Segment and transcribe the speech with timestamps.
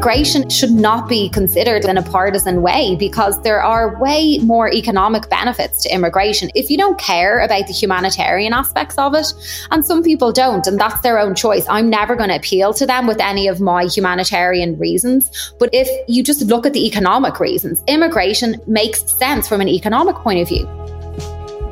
[0.00, 5.28] immigration should not be considered in a partisan way because there are way more economic
[5.28, 9.26] benefits to immigration if you don't care about the humanitarian aspects of it.
[9.70, 11.66] And some people don't, and that's their own choice.
[11.68, 15.52] I'm never going to appeal to them with any of my humanitarian reasons.
[15.58, 20.16] But if you just look at the economic reasons, immigration makes sense from an economic
[20.16, 20.64] point of view.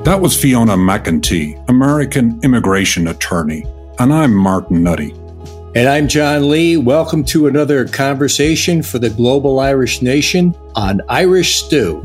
[0.05, 3.65] That was Fiona McEntee, American immigration attorney.
[3.99, 5.18] And I'm Martin Nutty.
[5.79, 6.77] And I'm John Lee.
[6.77, 12.03] Welcome to another conversation for the global Irish nation on Irish Stew.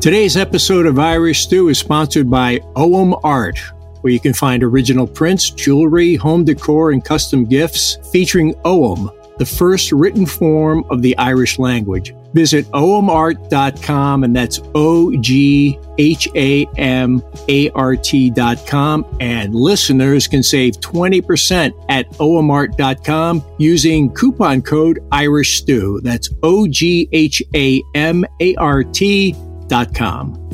[0.00, 3.58] Today's episode of Irish Stew is sponsored by Ogham Art,
[4.00, 9.44] where you can find original prints, jewelry, home decor, and custom gifts featuring Ogham, the
[9.44, 12.14] first written form of the Irish language.
[12.34, 19.06] Visit oghamart.com, and that's O G H A M A R T.com.
[19.20, 26.00] And listeners can save 20% at oghamart.com using coupon code Irish Stew.
[26.02, 30.48] That's O G H A M A R T.com.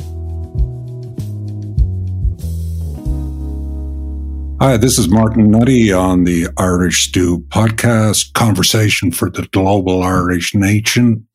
[4.61, 10.55] Hi, this is Martin Nutty on the Irish Stew podcast, conversation for the global Irish
[10.55, 11.27] nation.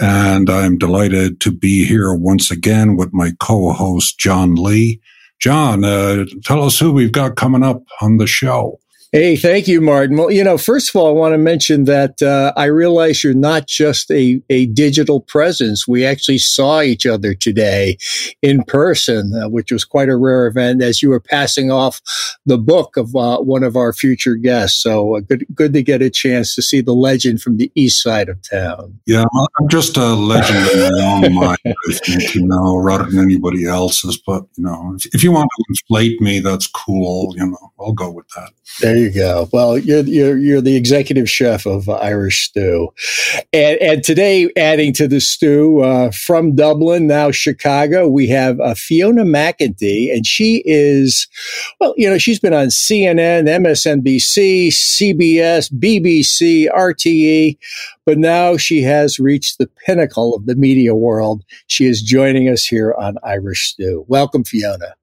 [0.00, 5.00] And I'm delighted to be here once again with my co-host, John Lee.
[5.40, 8.80] John, uh, tell us who we've got coming up on the show.
[9.14, 10.16] Hey, thank you, Martin.
[10.16, 13.32] Well, you know, first of all, I want to mention that uh, I realize you're
[13.32, 15.86] not just a, a digital presence.
[15.86, 17.96] We actually saw each other today
[18.42, 22.00] in person, uh, which was quite a rare event as you were passing off
[22.44, 24.82] the book of uh, one of our future guests.
[24.82, 28.02] So uh, good, good to get a chance to see the legend from the east
[28.02, 28.98] side of town.
[29.06, 29.26] Yeah,
[29.60, 33.64] I'm just a legend in my own mind, I think, you know, rather than anybody
[33.64, 34.18] else's.
[34.18, 37.32] But, you know, if, if you want to inflate me, that's cool.
[37.36, 38.50] You know, I'll go with that.
[38.80, 39.48] There you go.
[39.52, 42.88] Well, you're you're you're the executive chef of Irish Stew,
[43.52, 48.74] and and today adding to the stew uh, from Dublin now Chicago we have uh,
[48.74, 51.28] Fiona McEntee, and she is
[51.80, 57.58] well, you know, she's been on CNN, MSNBC, CBS, BBC, RTE,
[58.06, 61.42] but now she has reached the pinnacle of the media world.
[61.66, 64.04] She is joining us here on Irish Stew.
[64.08, 64.94] Welcome, Fiona.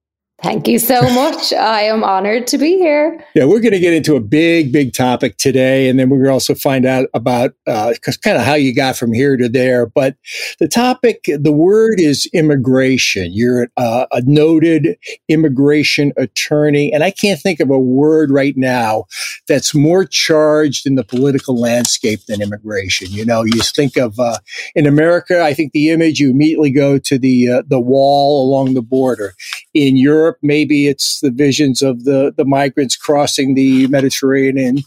[0.43, 1.53] Thank you so much.
[1.53, 3.23] I am honored to be here.
[3.35, 6.29] Yeah, we're going to get into a big, big topic today, and then we're going
[6.29, 7.93] to also find out about uh,
[8.23, 9.85] kind of how you got from here to there.
[9.85, 10.15] But
[10.59, 13.29] the topic, the word is immigration.
[13.31, 14.97] You're uh, a noted
[15.29, 19.05] immigration attorney, and I can't think of a word right now
[19.47, 23.11] that's more charged in the political landscape than immigration.
[23.11, 24.39] You know, you think of uh,
[24.73, 28.73] in America, I think the image you immediately go to the uh, the wall along
[28.73, 29.35] the border.
[29.75, 34.79] In Europe Europe, maybe it's the visions of the, the migrants crossing the Mediterranean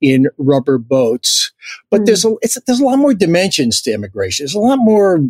[0.00, 1.52] in rubber boats.
[1.90, 2.06] But mm.
[2.06, 2.34] there's a,
[2.66, 4.44] there's a lot more dimensions to immigration.
[4.44, 5.20] There's a lot more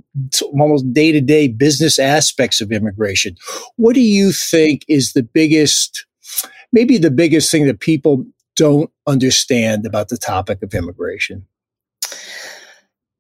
[0.43, 3.37] almost day to day business aspects of immigration.
[3.77, 6.07] What do you think is the biggest,
[6.73, 8.25] maybe the biggest thing that people
[8.57, 11.47] don't understand about the topic of immigration?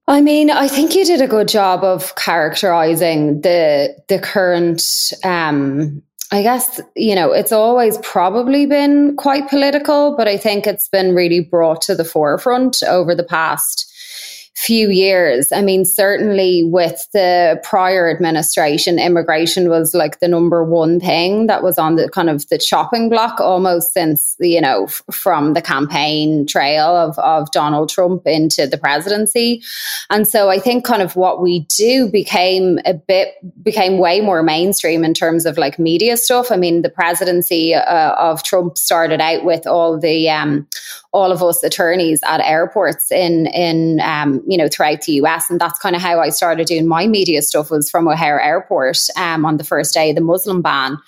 [0.09, 4.83] I mean, I think you did a good job of characterizing the the current
[5.23, 10.89] um, I guess, you know, it's always probably been quite political, but I think it's
[10.89, 13.92] been really brought to the forefront over the past
[14.55, 15.51] few years.
[15.51, 21.63] I mean, certainly with the prior administration, immigration was like the number one thing that
[21.63, 25.63] was on the kind of the chopping block almost since, you know, f- from the
[25.63, 29.63] campaign trail of, of Donald Trump into the presidency.
[30.11, 34.43] And so I think kind of what we do became a bit, became way more
[34.43, 36.53] mainstream in terms of like media stuff.
[36.53, 40.69] I mean, the presidency uh, of Trump started out with all the, um,
[41.13, 45.61] all of us attorneys at airports in in um, you know throughout the US, and
[45.61, 49.45] that's kind of how I started doing my media stuff was from O'Hare Airport um,
[49.45, 50.99] on the first day of the Muslim ban.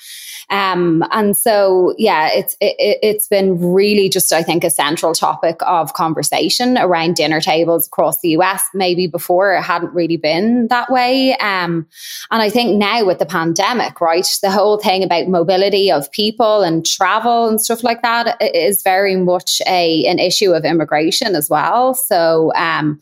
[0.51, 5.61] Um, and so, yeah, it's it, it's been really just I think a central topic
[5.67, 8.63] of conversation around dinner tables across the US.
[8.75, 11.37] Maybe before it hadn't really been that way.
[11.39, 11.87] Um,
[12.31, 16.63] and I think now with the pandemic, right, the whole thing about mobility of people
[16.63, 21.49] and travel and stuff like that is very much a an issue of immigration as
[21.49, 21.95] well.
[21.95, 23.01] So, um,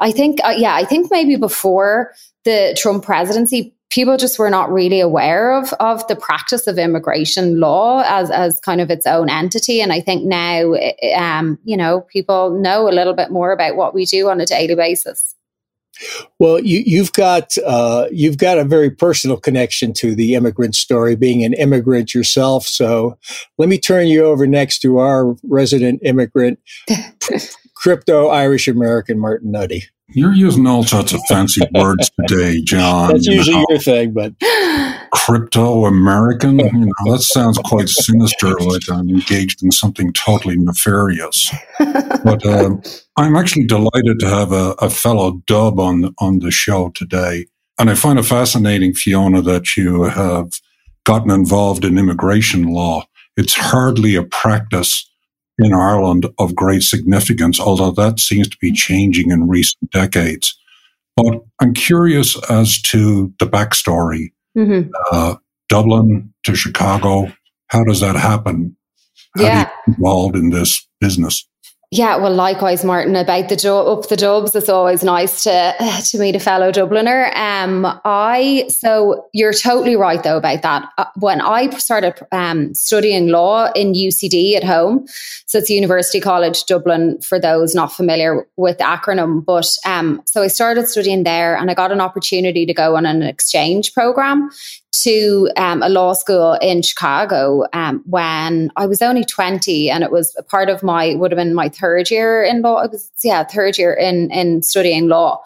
[0.00, 2.12] I think, uh, yeah, I think maybe before
[2.44, 7.60] the Trump presidency, people just were not really aware of of the practice of immigration
[7.60, 10.74] law as as kind of its own entity and i think now
[11.16, 14.46] um, you know people know a little bit more about what we do on a
[14.46, 15.34] daily basis
[16.38, 21.16] well, you, have got uh, you've got a very personal connection to the immigrant story,
[21.16, 22.66] being an immigrant yourself.
[22.66, 23.18] So,
[23.56, 26.60] let me turn you over next to our resident immigrant,
[27.74, 29.84] crypto Irish American Martin Nutty.
[30.10, 33.12] You're using all sorts of fancy words today, John.
[33.12, 33.66] That's usually you know.
[33.68, 34.32] your thing, but
[35.12, 41.52] crypto American, you know, that sounds quite sinister, like I'm engaged in something totally nefarious.
[41.78, 42.76] But uh,
[43.16, 47.46] I'm actually delighted to have a, a fellow dub on on the show today,
[47.78, 50.52] and I find it fascinating, Fiona, that you have
[51.04, 53.04] gotten involved in immigration law.
[53.36, 55.07] It's hardly a practice
[55.58, 60.56] in Ireland of great significance, although that seems to be changing in recent decades.
[61.16, 64.32] But I'm curious as to the backstory.
[64.56, 64.90] Mm-hmm.
[65.10, 65.36] Uh,
[65.68, 67.32] Dublin to Chicago,
[67.68, 68.76] how does that happen?
[69.36, 69.70] How yeah.
[69.86, 71.47] involved in this business?
[71.90, 73.16] Yeah, well, likewise, Martin.
[73.16, 75.74] About the do- up the dubs, it's always nice to
[76.10, 77.34] to meet a fellow Dubliner.
[77.34, 80.90] Um, I so you're totally right though about that.
[80.98, 85.06] Uh, when I started um, studying law in UCD at home,
[85.46, 89.42] so it's University College Dublin for those not familiar with the acronym.
[89.42, 93.06] But um, so I started studying there, and I got an opportunity to go on
[93.06, 94.50] an exchange program
[94.92, 100.10] to um, a law school in Chicago um, when I was only 20 and it
[100.10, 102.82] was a part of my, would have been my third year in law.
[102.82, 105.42] It was, yeah, third year in, in studying law.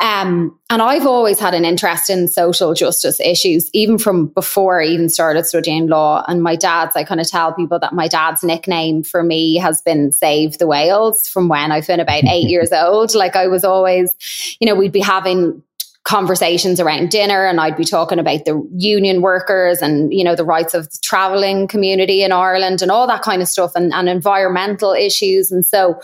[0.00, 4.86] Um, and I've always had an interest in social justice issues, even from before I
[4.86, 6.24] even started studying law.
[6.26, 9.80] And my dad's, I kind of tell people that my dad's nickname for me has
[9.82, 13.14] been Save the Whales from when I've been about eight years old.
[13.14, 14.12] Like I was always,
[14.60, 15.62] you know, we'd be having
[16.04, 20.44] conversations around dinner and I'd be talking about the union workers and you know the
[20.44, 24.08] rights of the traveling community in Ireland and all that kind of stuff and, and
[24.08, 26.00] environmental issues and so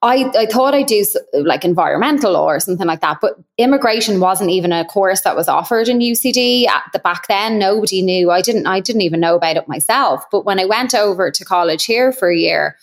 [0.00, 4.50] I, I thought I'd do like environmental law or something like that, but immigration wasn't
[4.50, 7.58] even a course that was offered in UCD at the back then.
[7.58, 8.30] Nobody knew.
[8.30, 8.68] I didn't.
[8.68, 10.24] I didn't even know about it myself.
[10.30, 12.76] But when I went over to college here for a year,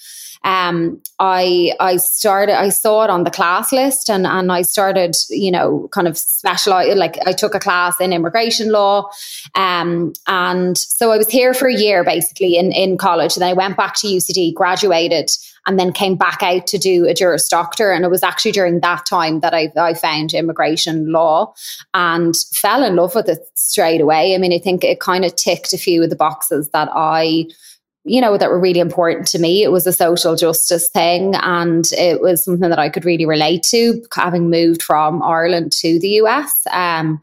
[0.46, 5.16] um, I I started I saw it on the class list and and I started
[5.30, 9.10] you know kind of specialize like I took a class in immigration law,
[9.56, 13.36] um, and so I was here for a year basically in in college.
[13.36, 15.32] And then I went back to UCD, graduated,
[15.66, 17.92] and then came back out to do a Juris Doctor.
[17.92, 21.54] And it was actually during that time that I, I found immigration law
[21.96, 24.36] and fell in love with it straight away.
[24.36, 27.48] I mean, I think it kind of ticked a few of the boxes that I
[28.06, 29.64] you know, that were really important to me.
[29.64, 33.64] It was a social justice thing and it was something that I could really relate
[33.72, 36.62] to, having moved from Ireland to the US.
[36.72, 37.20] Um,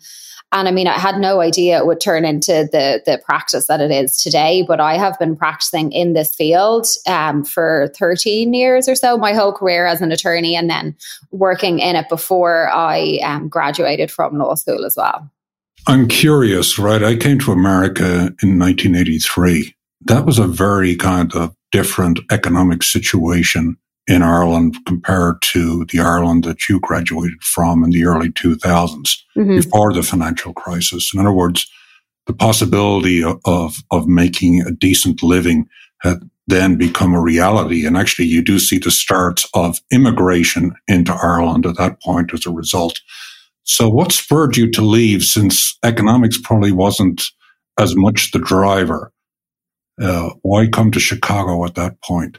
[0.50, 3.81] and I mean, I had no idea it would turn into the the practice that
[3.81, 4.62] it is today.
[4.67, 9.32] But I have been practicing in this field um, for 13 years or so, my
[9.32, 10.94] whole career as an attorney, and then
[11.31, 15.31] working in it before I um, graduated from law school as well.
[15.87, 17.02] I'm curious, right?
[17.02, 19.75] I came to America in 1983
[20.06, 23.76] that was a very kind of different economic situation
[24.06, 28.58] in Ireland compared to the Ireland that you graduated from in the early 2000s
[29.37, 29.56] mm-hmm.
[29.56, 31.12] before the financial crisis.
[31.14, 31.66] In other words,
[32.26, 35.69] the possibility of, of, of making a decent living
[36.00, 37.87] had then become a reality.
[37.87, 42.46] And actually, you do see the starts of immigration into Ireland at that point as
[42.46, 43.00] a result.
[43.65, 47.22] So, what spurred you to leave since economics probably wasn't
[47.79, 49.12] as much the driver?
[50.01, 52.39] Uh, why come to Chicago at that point?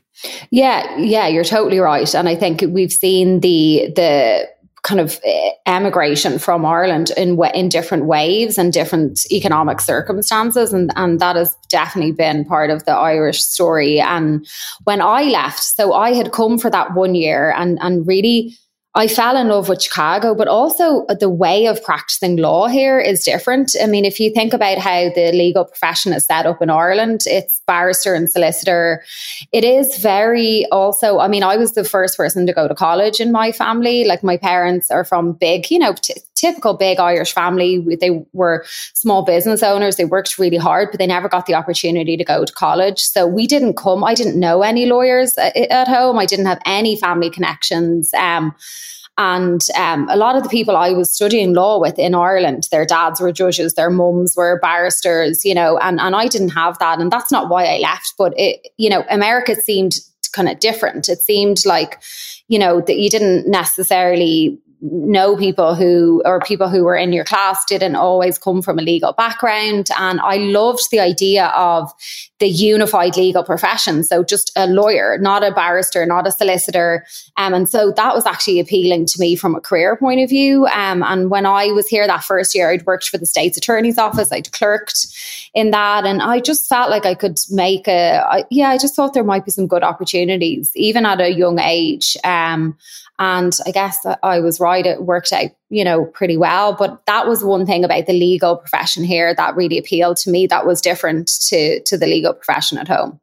[0.51, 4.48] Yeah, yeah, you're totally right, and I think we've seen the the
[4.83, 10.91] kind of eh, emigration from Ireland in in different waves and different economic circumstances, and
[10.95, 14.00] and that has definitely been part of the Irish story.
[14.00, 14.48] And
[14.83, 18.55] when I left, so I had come for that one year, and and really
[18.95, 23.23] I fell in love with Chicago, but also the way of practicing law here is
[23.23, 23.75] different.
[23.81, 27.23] I mean, if you think about how the legal profession is set up in Ireland,
[27.25, 29.03] it's barrister and solicitor.
[29.51, 33.19] It is very also, I mean, I was the first person to go to college
[33.19, 34.03] in my family.
[34.03, 37.83] Like my parents are from big, you know, t- typical big Irish family.
[38.00, 39.95] They were small business owners.
[39.95, 43.00] They worked really hard, but they never got the opportunity to go to college.
[43.00, 46.19] So we didn't come, I didn't know any lawyers at, at home.
[46.19, 48.13] I didn't have any family connections.
[48.13, 48.53] Um,
[49.17, 52.86] and um, a lot of the people I was studying law with in Ireland, their
[52.86, 57.00] dads were judges, their mums were barristers, you know, and, and I didn't have that.
[57.00, 58.15] And that's not why I left.
[58.17, 59.93] But it, you know, America seemed
[60.32, 61.10] kind of different.
[61.10, 62.01] It seemed like,
[62.48, 67.23] you know, that you didn't necessarily know people who, or people who were in your
[67.23, 69.87] class didn't always come from a legal background.
[69.97, 71.89] And I loved the idea of
[72.39, 74.03] the unified legal profession.
[74.03, 77.05] So just a lawyer, not a barrister, not a solicitor.
[77.37, 80.65] Um, and so that was actually appealing to me from a career point of view.
[80.67, 83.97] Um, and when I was here that first year, I'd worked for the state's attorney's
[83.97, 84.33] office.
[84.33, 85.07] I'd clerked
[85.53, 86.05] in that.
[86.05, 89.23] And I just felt like I could make a, I, yeah, I just thought there
[89.23, 92.17] might be some good opportunities, even at a young age.
[92.25, 92.77] Um,
[93.20, 94.86] and I guess I was right.
[94.86, 96.74] It worked out, you know, pretty well.
[96.74, 100.48] But that was one thing about the legal profession here that really appealed to me.
[100.48, 103.20] That was different to to the legal profession at home.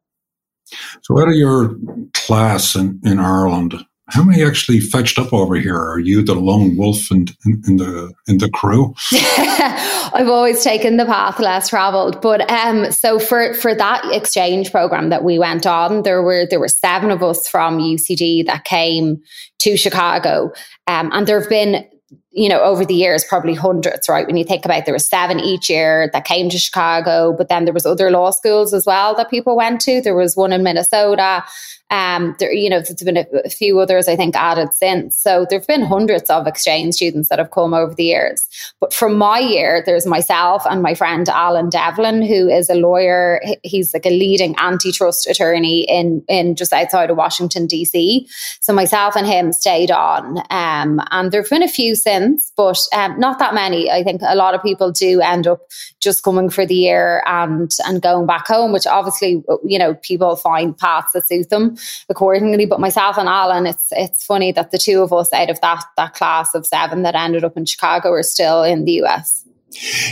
[1.02, 1.74] So, out of your
[2.14, 3.74] class in, in Ireland,
[4.10, 5.76] how many actually fetched up over here?
[5.76, 8.94] Are you the lone wolf in, in, in the in the crew?
[9.12, 15.10] I've always taken the path less traveled, but um, so for for that exchange program
[15.10, 19.22] that we went on, there were there were seven of us from UCD that came
[19.60, 20.52] to Chicago,
[20.86, 21.86] um, and there have been
[22.32, 24.26] you know, over the years, probably hundreds, right?
[24.26, 27.48] When you think about it, there were seven each year that came to Chicago, but
[27.48, 30.00] then there was other law schools as well that people went to.
[30.00, 31.44] There was one in Minnesota.
[31.90, 35.16] Um, there, you know, there's been a, few others I think added since.
[35.16, 38.46] So there've been hundreds of exchange students that have come over the years.
[38.80, 43.40] But from my year, there's myself and my friend Alan Devlin, who is a lawyer.
[43.64, 48.26] He's like a leading antitrust attorney in in just outside of Washington DC.
[48.60, 53.18] So myself and him stayed on, um, and there've been a few since, but um,
[53.18, 53.90] not that many.
[53.90, 55.60] I think a lot of people do end up
[55.98, 60.36] just coming for the year and and going back home, which obviously you know people
[60.36, 61.76] find paths that suit them
[62.08, 62.66] accordingly.
[62.66, 65.84] But myself and Alan, it's it's funny that the two of us out of that
[65.96, 69.46] that class of seven that ended up in Chicago are still in the US.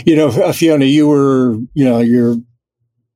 [0.05, 2.37] You know, Fiona, you were you know you're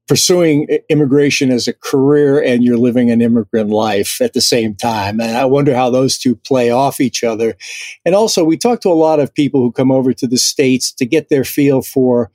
[0.08, 5.20] pursuing immigration as a career and you're living an immigrant life at the same time.
[5.20, 7.56] And I wonder how those two play off each other.
[8.06, 10.92] And also, we talk to a lot of people who come over to the States
[10.94, 12.32] to get their feel for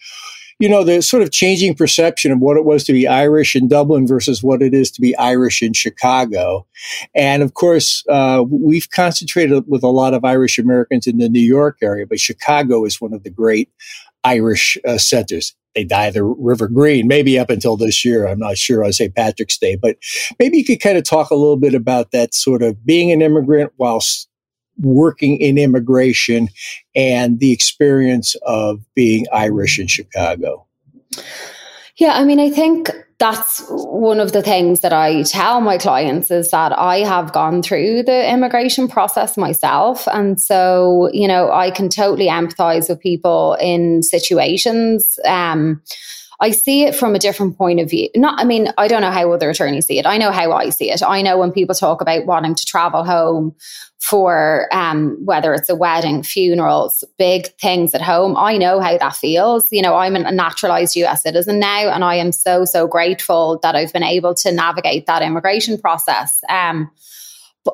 [0.59, 3.69] you know, the sort of changing perception of what it was to be Irish in
[3.69, 6.67] Dublin versus what it is to be Irish in Chicago.
[7.15, 11.41] And of course, uh, we've concentrated with a lot of Irish Americans in the New
[11.41, 13.71] York area, but Chicago is one of the great
[14.25, 15.55] Irish uh, centers.
[15.75, 18.27] They dye the River Green, maybe up until this year.
[18.27, 19.15] I'm not sure on St.
[19.15, 19.97] Patrick's Day, but
[20.41, 23.23] maybe you could kind of talk a little bit about that sort of being an
[23.23, 24.28] immigrant whilst
[24.81, 26.49] working in immigration
[26.95, 30.67] and the experience of being Irish in Chicago?
[31.97, 36.31] Yeah, I mean, I think that's one of the things that I tell my clients
[36.31, 40.07] is that I have gone through the immigration process myself.
[40.13, 45.19] And so, you know, I can totally empathize with people in situations.
[45.25, 45.83] Um,
[46.40, 48.09] I see it from a different point of view.
[48.14, 50.07] Not, I mean, I don't know how other attorneys see it.
[50.07, 51.02] I know how I see it.
[51.02, 53.57] I know when people talk about wanting to travel home
[53.99, 58.37] for um, whether it's a wedding, funerals, big things at home.
[58.37, 59.66] I know how that feels.
[59.73, 63.75] You know, I'm a naturalized US citizen now, and I am so, so grateful that
[63.75, 66.38] I've been able to navigate that immigration process.
[66.49, 66.90] Um,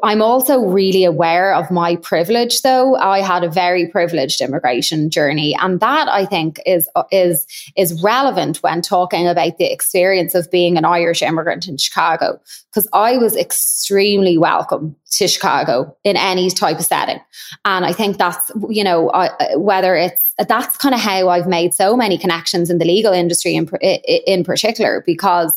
[0.03, 2.97] I'm also really aware of my privilege though.
[2.97, 8.63] I had a very privileged immigration journey and that I think is is is relevant
[8.63, 13.37] when talking about the experience of being an Irish immigrant in Chicago because I was
[13.37, 17.21] extremely welcome to Chicago in any type of setting.
[17.65, 21.75] And I think that's you know I, whether it's that's kind of how I've made
[21.75, 25.55] so many connections in the legal industry in in particular because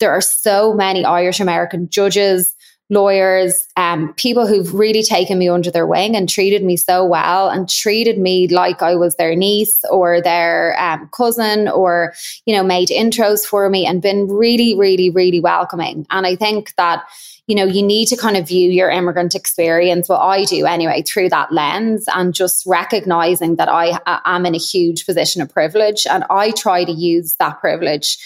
[0.00, 2.54] there are so many Irish American judges
[2.90, 7.48] lawyers, um, people who've really taken me under their wing and treated me so well
[7.48, 12.14] and treated me like I was their niece or their um, cousin or,
[12.46, 16.06] you know, made intros for me and been really, really, really welcoming.
[16.10, 17.04] And I think that,
[17.46, 21.02] you know, you need to kind of view your immigrant experience, well, I do anyway,
[21.02, 26.06] through that lens and just recognizing that I am in a huge position of privilege
[26.06, 28.18] and I try to use that privilege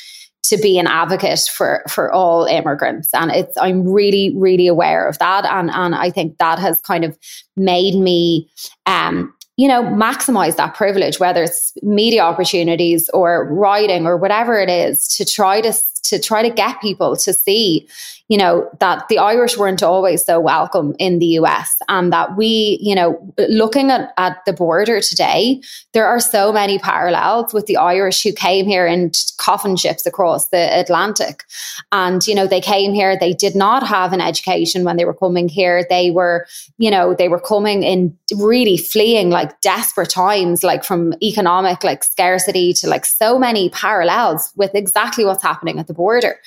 [0.44, 3.10] to be an advocate for for all immigrants.
[3.14, 5.44] And it's i'm really really aware of that.
[5.44, 7.18] And and i think that has kind of
[7.56, 8.50] made me
[8.86, 14.70] um you know maximize that privilege whether it's media opportunities or writing or whatever it
[14.70, 15.72] is to try to
[16.04, 17.88] to try to get people to see
[18.32, 22.78] you know, that the Irish weren't always so welcome in the US and that we,
[22.80, 25.60] you know, looking at, at the border today,
[25.92, 30.48] there are so many parallels with the Irish who came here in coffin ships across
[30.48, 31.44] the Atlantic.
[31.90, 35.12] And, you know, they came here, they did not have an education when they were
[35.12, 35.84] coming here.
[35.90, 36.46] They were,
[36.78, 42.02] you know, they were coming in really fleeing like desperate times, like from economic like
[42.02, 46.38] scarcity to like so many parallels with exactly what's happening at the border.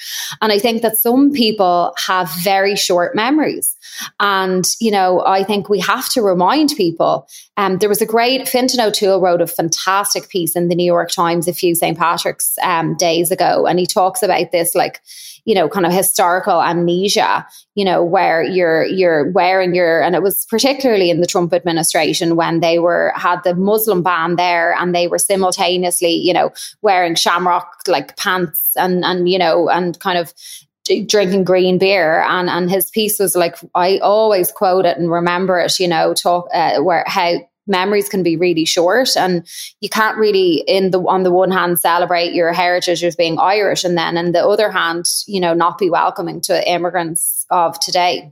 [0.41, 3.75] And I think that some people people have very short memories.
[4.19, 7.27] And, you know, I think we have to remind people.
[7.55, 11.11] Um, there was a great, Fintan O'Toole wrote a fantastic piece in the New York
[11.11, 11.97] Times a few St.
[11.97, 13.65] Patrick's um, days ago.
[13.65, 15.01] And he talks about this, like,
[15.45, 17.45] you know, kind of historical amnesia,
[17.75, 22.37] you know, where you're you're wearing your and it was particularly in the Trump administration
[22.37, 26.51] when they were had the Muslim ban there and they were simultaneously, you know,
[26.81, 30.33] wearing shamrock like pants and and you know and kind of
[31.07, 32.21] drinking green beer.
[32.21, 36.13] And and his piece was like I always quote it and remember it you know
[36.13, 37.35] talk uh, where how
[37.67, 39.47] memories can be really short and
[39.81, 43.83] you can't really in the on the one hand celebrate your heritage as being irish
[43.83, 48.31] and then on the other hand you know not be welcoming to immigrants of today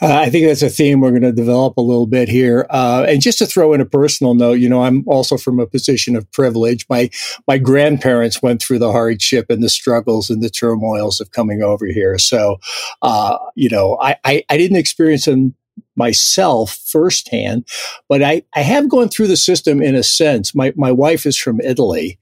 [0.00, 2.66] uh, I think that's a theme we're going to develop a little bit here.
[2.70, 5.66] Uh, and just to throw in a personal note, you know, I'm also from a
[5.66, 6.86] position of privilege.
[6.88, 7.10] My
[7.46, 11.84] my grandparents went through the hardship and the struggles and the turmoils of coming over
[11.84, 12.18] here.
[12.18, 12.60] So,
[13.02, 15.54] uh, you know, I, I, I didn't experience them
[15.96, 17.66] myself firsthand,
[18.08, 20.54] but I, I have gone through the system in a sense.
[20.54, 22.18] My, my wife is from Italy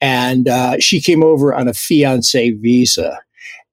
[0.00, 3.18] and uh, she came over on a fiance visa.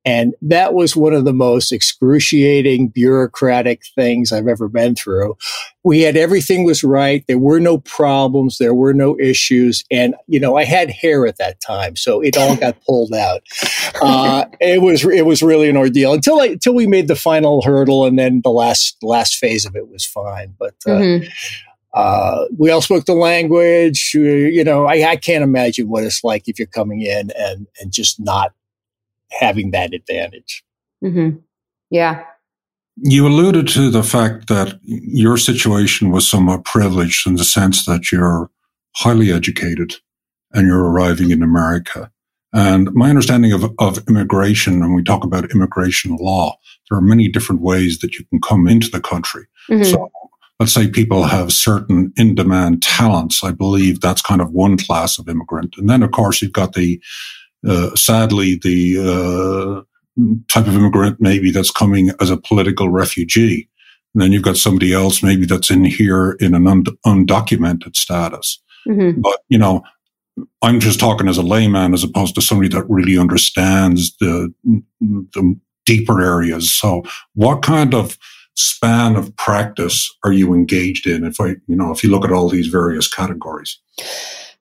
[0.05, 5.35] And that was one of the most excruciating bureaucratic things I've ever been through.
[5.83, 7.25] We had everything was right.
[7.27, 8.59] There were no problems.
[8.59, 9.83] There were no issues.
[9.89, 11.95] And, you know, I had hair at that time.
[11.95, 13.41] So it all got pulled out.
[13.99, 17.63] Uh, it was, it was really an ordeal until I, until we made the final
[17.63, 18.05] hurdle.
[18.05, 20.53] And then the last, last phase of it was fine.
[20.59, 21.27] But, uh, mm-hmm.
[21.93, 24.11] Uh, we all spoke the language.
[24.13, 27.93] You know, I, I, can't imagine what it's like if you're coming in and, and
[27.93, 28.51] just not
[29.31, 30.63] having that advantage.
[31.03, 31.37] Mm-hmm.
[31.89, 32.23] Yeah.
[32.97, 38.11] You alluded to the fact that your situation was somewhat privileged in the sense that
[38.11, 38.49] you're
[38.95, 39.95] highly educated
[40.53, 42.11] and you're arriving in America.
[42.53, 46.57] And my understanding of, of immigration, and we talk about immigration law,
[46.89, 49.45] there are many different ways that you can come into the country.
[49.69, 49.83] Mm-hmm.
[49.83, 50.09] So
[50.57, 53.43] let's say people have certain in demand talents.
[53.43, 55.75] I believe that's kind of one class of immigrant.
[55.77, 57.01] And then, of course, you've got the
[57.95, 59.81] sadly, the uh,
[60.47, 63.69] type of immigrant maybe that's coming as a political refugee.
[64.13, 68.61] And then you've got somebody else maybe that's in here in an und- undocumented status.
[68.87, 69.19] Mm-hmm.
[69.21, 69.83] But, you know,
[70.61, 74.53] I'm just talking as a layman as opposed to somebody that really understands the,
[75.03, 76.73] the deeper areas.
[76.73, 78.17] So what kind of
[78.55, 82.31] span of practice are you engaged in if I, you know, if you look at
[82.31, 83.79] all these various categories?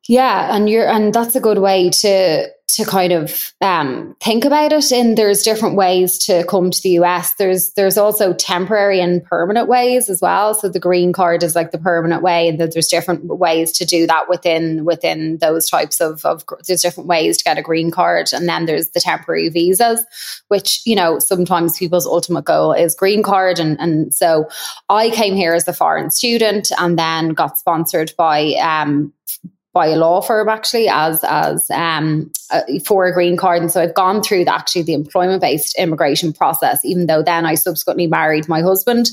[0.09, 4.73] Yeah, and you're and that's a good way to to kind of um, think about
[4.73, 4.90] it.
[4.90, 7.35] And there's different ways to come to the US.
[7.37, 10.55] There's there's also temporary and permanent ways as well.
[10.55, 14.07] So the green card is like the permanent way, and there's different ways to do
[14.07, 18.27] that within within those types of of there's different ways to get a green card.
[18.35, 20.05] And then there's the temporary visas,
[20.49, 23.59] which you know sometimes people's ultimate goal is green card.
[23.59, 24.49] And and so
[24.90, 29.13] I came here as a foreign student, and then got sponsored by um,
[29.75, 33.83] by a law firm actually as as um, uh, for a green card, and so
[33.83, 36.83] I've gone through the, actually the employment based immigration process.
[36.85, 39.11] Even though then I subsequently married my husband.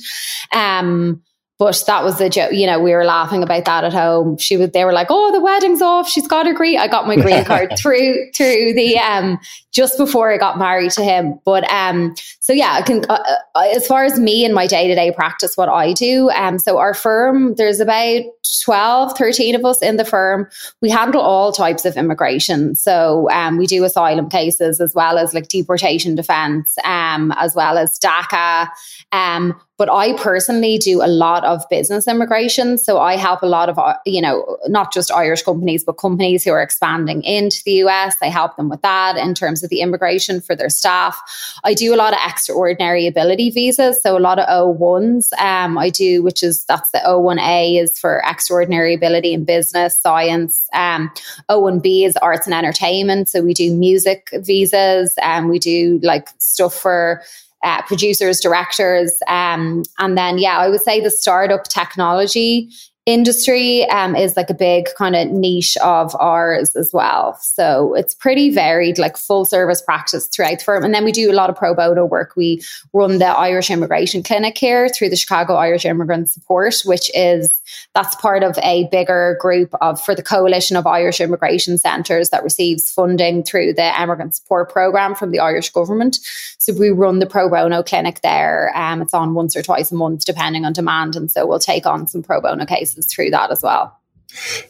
[0.53, 1.21] Um,
[1.61, 2.53] but that was the joke.
[2.53, 4.35] You know, we were laughing about that at home.
[4.39, 4.71] She was.
[4.71, 6.09] They were like, "Oh, the wedding's off.
[6.09, 9.39] She's got her green." I got my green card through through the um
[9.71, 11.39] just before I got married to him.
[11.45, 13.05] But um, so yeah, can.
[13.07, 13.23] Uh,
[13.55, 16.29] uh as far as me and my day to day practice, what I do.
[16.31, 18.23] Um, so our firm, there's about
[18.63, 20.49] 12, 13 of us in the firm.
[20.81, 22.75] We handle all types of immigration.
[22.75, 27.77] So um, we do asylum cases as well as like deportation defense, um, as well
[27.77, 28.69] as DACA.
[29.11, 32.77] Um, but I personally do a lot of business immigration.
[32.77, 36.43] So I help a lot of, uh, you know, not just Irish companies, but companies
[36.43, 38.15] who are expanding into the US.
[38.21, 41.19] I help them with that in terms of the immigration for their staff.
[41.63, 44.01] I do a lot of extraordinary ability visas.
[44.01, 48.19] So a lot of O1s um, I do, which is that's the O1A is for
[48.25, 50.67] extraordinary ability in business, science.
[50.73, 51.11] Um,
[51.51, 53.29] O1B is arts and entertainment.
[53.29, 57.21] So we do music visas and um, we do like stuff for
[57.63, 59.19] uh, producers, directors.
[59.27, 62.71] Um, and then, yeah, I would say the startup technology
[63.07, 67.35] industry um, is like a big kind of niche of ours as well.
[67.41, 70.83] So it's pretty varied, like full service practice throughout the firm.
[70.83, 72.35] And then we do a lot of pro bono work.
[72.35, 72.61] We
[72.93, 77.59] run the Irish Immigration Clinic here through the Chicago Irish Immigrant Support, which is
[77.95, 82.43] that's part of a bigger group of for the coalition of Irish immigration centres that
[82.43, 86.19] receives funding through the Immigrant Support Programme from the Irish government.
[86.59, 88.71] So we run the pro bono clinic there.
[88.75, 91.15] Um, it's on once or twice a month, depending on demand.
[91.15, 93.97] And so we'll take on some pro bono cases through that as well.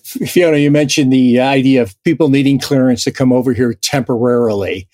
[0.03, 4.87] Fiona, you mentioned the idea of people needing clearance to come over here temporarily.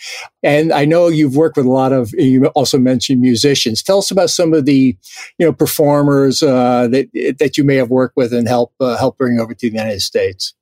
[0.44, 3.82] And I know you've worked with a lot of, you also mentioned musicians.
[3.82, 4.98] Tell us about some of the,
[5.38, 9.18] you know, performers uh, that, that you may have worked with and help, uh, help
[9.18, 10.54] bring over to the United States.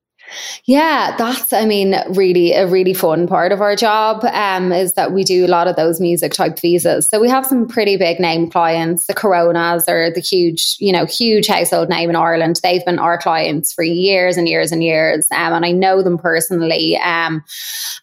[0.65, 5.11] Yeah, that's, I mean, really a really fun part of our job um, is that
[5.11, 7.09] we do a lot of those music type visas.
[7.09, 9.07] So we have some pretty big name clients.
[9.07, 12.59] The Coronas are the huge, you know, huge household name in Ireland.
[12.63, 15.27] They've been our clients for years and years and years.
[15.31, 16.97] Um, and I know them personally.
[16.97, 17.43] Um,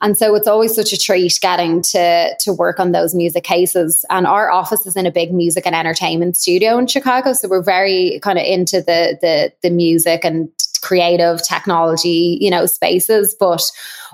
[0.01, 4.05] and so it's always such a treat getting to, to work on those music cases.
[4.11, 7.33] And our office is in a big music and entertainment studio in Chicago.
[7.33, 10.49] So we're very kind of into the, the, the music and
[10.83, 13.35] creative technology, you know, spaces.
[13.39, 13.63] But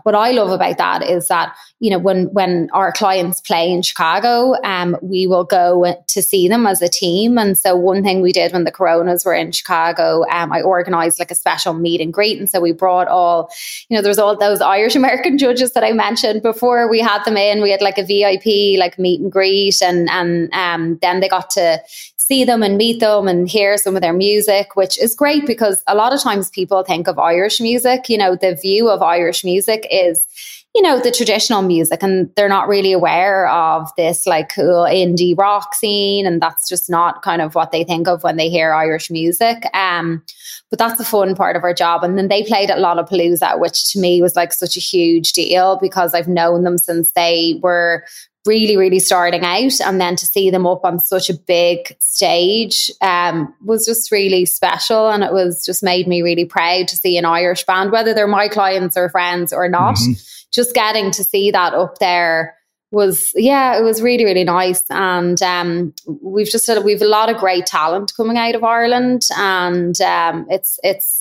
[0.04, 3.82] what I love about that is that, you know, when when our clients play in
[3.82, 7.38] Chicago, um, we will go to see them as a team.
[7.38, 11.18] And so one thing we did when the Coronas were in Chicago, um, I organized
[11.18, 12.38] like a special meet and greet.
[12.38, 13.50] And so we brought all,
[13.88, 16.88] you know, there's all those Irish American judges that I mentioned before.
[16.88, 17.62] We had them in.
[17.62, 21.50] We had like a VIP like meet and greet, and and um, then they got
[21.50, 21.80] to
[22.28, 25.82] see them and meet them and hear some of their music, which is great because
[25.86, 29.44] a lot of times people think of Irish music, you know, the view of Irish
[29.44, 30.26] music is,
[30.74, 35.36] you know, the traditional music and they're not really aware of this like cool indie
[35.36, 36.26] rock scene.
[36.26, 39.64] And that's just not kind of what they think of when they hear Irish music.
[39.74, 40.22] Um,
[40.68, 42.04] but that's the fun part of our job.
[42.04, 45.78] And then they played at Lollapalooza, which to me was like such a huge deal
[45.80, 48.04] because I've known them since they were
[48.48, 49.80] really, really starting out.
[49.84, 54.46] And then to see them up on such a big stage um, was just really
[54.46, 55.10] special.
[55.10, 58.26] And it was just made me really proud to see an Irish band, whether they're
[58.26, 59.96] my clients or friends or not.
[59.96, 60.12] Mm-hmm.
[60.50, 62.54] Just getting to see that up there
[62.90, 67.36] was yeah it was really really nice and um, we've just we've a lot of
[67.36, 71.17] great talent coming out of Ireland and um, it's it's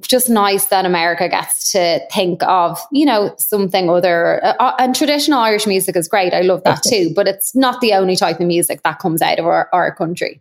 [0.00, 4.44] just nice that America gets to think of, you know, something other.
[4.44, 6.32] Uh, uh, and traditional Irish music is great.
[6.32, 7.12] I love that too.
[7.14, 10.40] But it's not the only type of music that comes out of our, our country.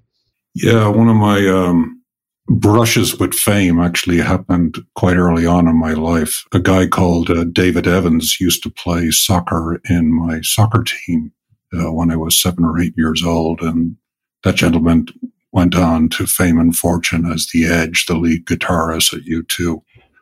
[0.53, 2.01] Yeah, one of my um,
[2.47, 6.43] brushes with fame actually happened quite early on in my life.
[6.53, 11.31] A guy called uh, David Evans used to play soccer in my soccer team
[11.73, 13.61] uh, when I was seven or eight years old.
[13.61, 13.95] And
[14.43, 15.07] that gentleman
[15.51, 19.81] went on to fame and fortune as The Edge, the lead guitarist at U2.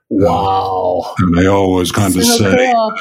[0.09, 1.13] Wow.
[1.19, 2.97] And I always kind of so say cool.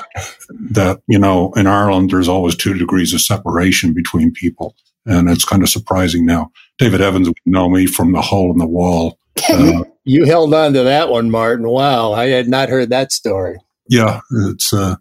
[0.73, 4.75] that, you know, in Ireland, there's always two degrees of separation between people.
[5.07, 6.51] And it's kind of surprising now.
[6.77, 9.19] David Evans would know me from the hole in the wall.
[9.51, 11.69] Uh, you held on to that one, Martin.
[11.69, 12.13] Wow.
[12.13, 13.59] I had not heard that story.
[13.89, 14.21] Yeah.
[14.31, 14.97] It's, uh,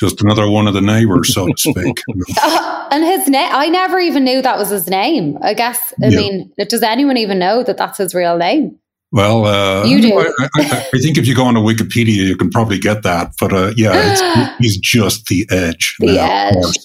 [0.00, 2.00] just another one of the neighbors, so to speak.
[2.42, 5.38] uh, and his name, I never even knew that was his name.
[5.42, 6.18] I guess, I yeah.
[6.18, 8.78] mean, does anyone even know that that's his real name?
[9.12, 10.18] Well, uh, you do.
[10.18, 13.32] I, I, I, think if you go on to Wikipedia, you can probably get that.
[13.40, 15.96] But uh, yeah, he's just the edge.
[15.98, 16.78] The now, edge.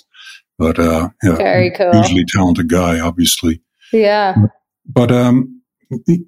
[0.58, 1.92] But uh, yeah, very cool.
[1.94, 3.62] Hugely talented guy, obviously.
[3.94, 4.36] Yeah.
[4.88, 5.62] But um,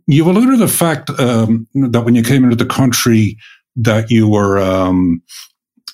[0.06, 3.38] you alluded to the fact um, that when you came into the country,
[3.76, 5.24] that you were um,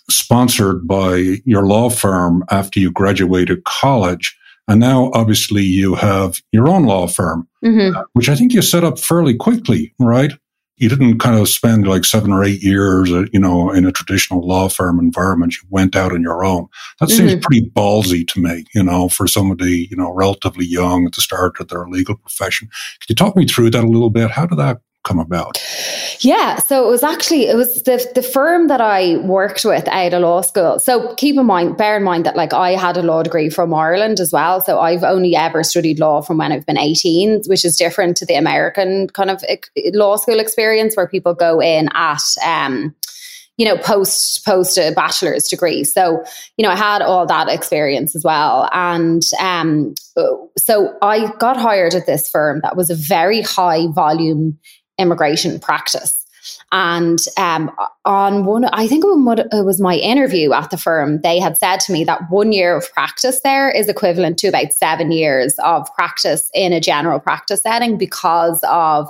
[0.09, 4.37] sponsored by your law firm after you graduated college.
[4.67, 7.99] And now, obviously, you have your own law firm, mm-hmm.
[8.13, 10.31] which I think you set up fairly quickly, right?
[10.77, 13.91] You didn't kind of spend like seven or eight years, uh, you know, in a
[13.91, 15.55] traditional law firm environment.
[15.55, 16.67] You went out on your own.
[16.99, 17.27] That mm-hmm.
[17.27, 21.21] seems pretty ballsy to me, you know, for somebody, you know, relatively young at the
[21.21, 22.69] start of their legal profession.
[23.01, 24.31] Could you talk me through that a little bit?
[24.31, 25.57] How did that come about?
[26.19, 30.13] Yeah, so it was actually it was the the firm that I worked with out
[30.13, 30.79] of law school.
[30.79, 33.73] So keep in mind, bear in mind that like I had a law degree from
[33.73, 34.61] Ireland as well.
[34.61, 38.25] So I've only ever studied law from when I've been eighteen, which is different to
[38.25, 39.43] the American kind of
[39.93, 42.23] law school experience where people go in at.
[42.45, 42.95] Um,
[43.55, 45.83] you know, post post a bachelor's degree.
[45.83, 46.23] So,
[46.57, 48.67] you know, I had all that experience as well.
[48.73, 49.93] And um,
[50.57, 54.57] so I got hired at this firm that was a very high volume
[54.97, 56.22] immigration practice.
[56.73, 57.69] And um,
[58.03, 61.93] on one, I think it was my interview at the firm, they had said to
[61.93, 66.49] me that one year of practice there is equivalent to about seven years of practice
[66.51, 69.07] in a general practice setting because of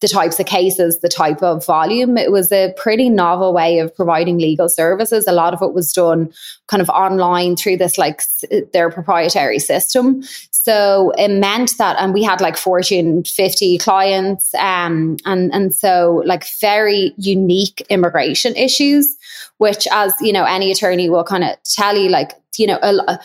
[0.00, 2.16] the types of cases, the type of volume.
[2.18, 5.26] It was a pretty novel way of providing legal services.
[5.26, 6.32] A lot of it was done
[6.68, 8.22] kind of online through this like
[8.72, 10.22] their proprietary system.
[10.50, 16.22] So it meant that, and we had like Fortune 50 clients, um, and and so
[16.26, 19.16] like very unique immigration issues,
[19.58, 22.78] which as you know any attorney will kind of tell you, like you know.
[22.82, 23.18] A,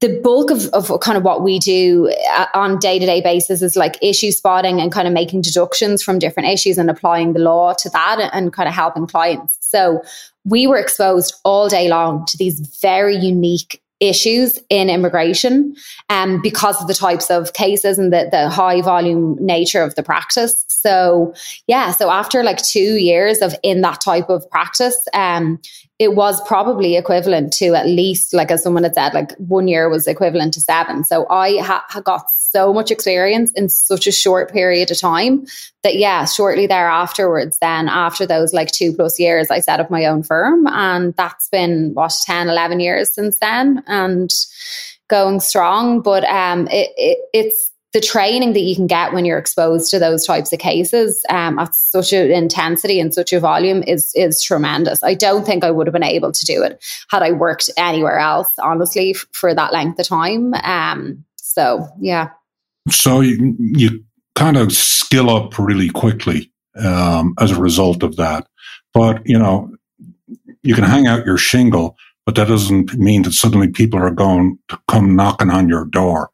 [0.00, 3.62] the bulk of, of kind of what we do uh, on day to day basis
[3.62, 7.38] is like issue spotting and kind of making deductions from different issues and applying the
[7.38, 9.56] law to that and kind of helping clients.
[9.60, 10.02] So
[10.44, 15.74] we were exposed all day long to these very unique issues in immigration
[16.10, 20.02] um, because of the types of cases and the, the high volume nature of the
[20.02, 20.64] practice.
[20.68, 21.32] So,
[21.68, 25.60] yeah, so after like two years of in that type of practice, um,
[26.02, 29.88] it was probably equivalent to at least, like as someone had said, like one year
[29.88, 31.04] was equivalent to seven.
[31.04, 35.46] So I ha- got so much experience in such a short period of time
[35.84, 40.06] that, yeah, shortly thereafterwards, then after those like two plus years, I set up my
[40.06, 40.66] own firm.
[40.66, 44.28] And that's been, what, 10, 11 years since then and
[45.06, 46.00] going strong.
[46.00, 49.98] But um, it, it it's, the training that you can get when you're exposed to
[49.98, 54.42] those types of cases um, at such an intensity and such a volume is is
[54.42, 55.02] tremendous.
[55.02, 58.18] I don't think I would have been able to do it had I worked anywhere
[58.18, 60.54] else, honestly, f- for that length of time.
[60.64, 62.30] Um, so yeah.
[62.88, 66.50] So you, you kind of skill up really quickly
[66.82, 68.46] um, as a result of that,
[68.94, 69.70] but you know
[70.62, 74.58] you can hang out your shingle, but that doesn't mean that suddenly people are going
[74.68, 76.30] to come knocking on your door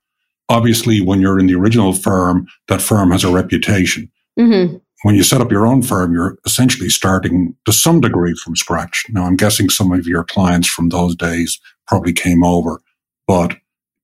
[0.49, 4.11] obviously when you're in the original firm, that firm has a reputation.
[4.39, 4.77] Mm-hmm.
[5.03, 9.05] When you set up your own firm, you're essentially starting to some degree from scratch.
[9.11, 12.81] Now, I'm guessing some of your clients from those days probably came over,
[13.27, 13.57] but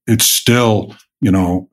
[0.07, 1.69] it's still, you know,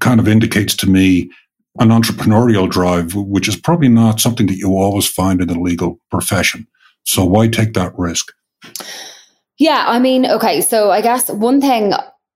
[0.00, 1.30] kind of indicates to me
[1.78, 6.00] an entrepreneurial drive, which is probably not something that you always find in the legal
[6.10, 6.66] profession.
[7.04, 8.32] So why take that risk?
[9.58, 11.92] Yeah, I mean, okay, so I guess one thing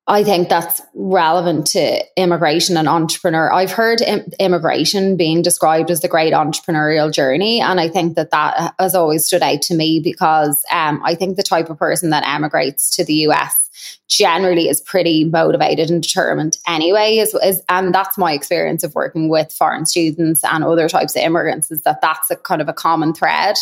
[0.09, 3.53] I think that's relevant to immigration and entrepreneur.
[3.53, 7.61] I've heard Im- immigration being described as the great entrepreneurial journey.
[7.61, 11.37] And I think that that has always stood out to me because um, I think
[11.37, 13.67] the type of person that emigrates to the US
[14.09, 19.29] generally is pretty motivated and determined anyway is, is and that's my experience of working
[19.29, 22.73] with foreign students and other types of immigrants is that that's a kind of a
[22.73, 23.57] common thread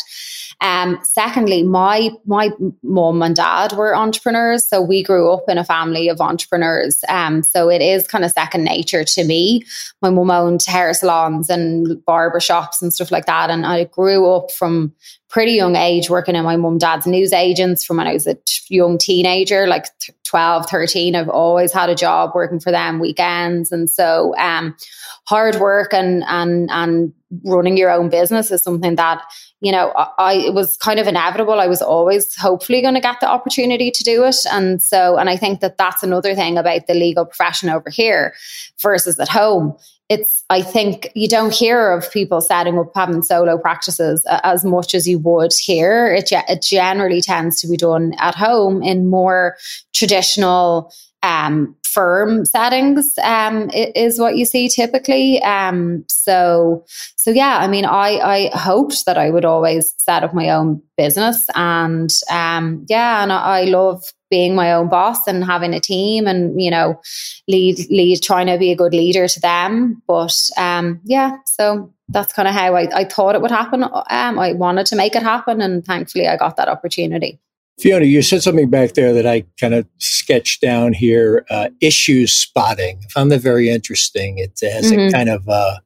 [0.61, 2.51] um, secondly, my my
[2.83, 7.03] mum and dad were entrepreneurs, so we grew up in a family of entrepreneurs.
[7.09, 9.65] Um, so it is kind of second nature to me.
[10.03, 14.31] My mum owned hair salons and barber shops and stuff like that, and I grew
[14.31, 14.95] up from
[15.35, 18.37] pretty young age working in my mum dad's news agents from when I was a
[18.69, 19.87] young teenager, like
[20.23, 21.17] 12, 13.
[21.17, 23.73] I've always had a job working for them weekends.
[23.73, 24.77] And so um,
[25.25, 27.13] hard work and and and
[27.45, 29.23] running your own business is something that
[29.65, 31.59] you know, I, it was kind of inevitable.
[31.59, 34.37] I was always hopefully going to get the opportunity to do it.
[34.53, 38.35] And so, and I think that that's another thing about the legal profession over here
[38.83, 39.75] versus at home.
[40.11, 44.95] It's, I think you don't hear of people setting up having solo practices as much
[44.95, 46.13] as you would here.
[46.15, 49.57] It, it generally tends to be done at home in more
[49.95, 55.41] traditional um, firm settings um, is what you see typically.
[55.43, 56.85] Um, so,
[57.17, 60.83] so yeah, I mean, I, I hoped that I would always set up my own
[60.97, 65.81] business and, um, yeah, and I, I love being my own boss and having a
[65.81, 67.01] team and, you know,
[67.47, 70.03] lead, lead, trying to be a good leader to them.
[70.09, 73.85] But, um, yeah, so that's kind of how I, I thought it would happen.
[73.85, 77.39] Um, I wanted to make it happen and thankfully I got that opportunity.
[77.81, 81.45] Fiona, you said something back there that I kind of sketched down here.
[81.51, 83.01] Uh, issues spotting.
[83.05, 84.39] I found that very interesting.
[84.39, 85.09] It has mm-hmm.
[85.09, 85.79] a kind of uh,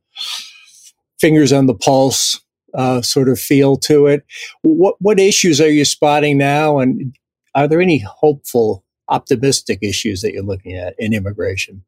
[1.18, 2.40] fingers on the pulse
[2.74, 4.24] uh, sort of feel to it.
[4.62, 7.16] What what issues are you spotting now, and
[7.55, 11.85] are there any hopeful, optimistic issues that you're looking at in immigration?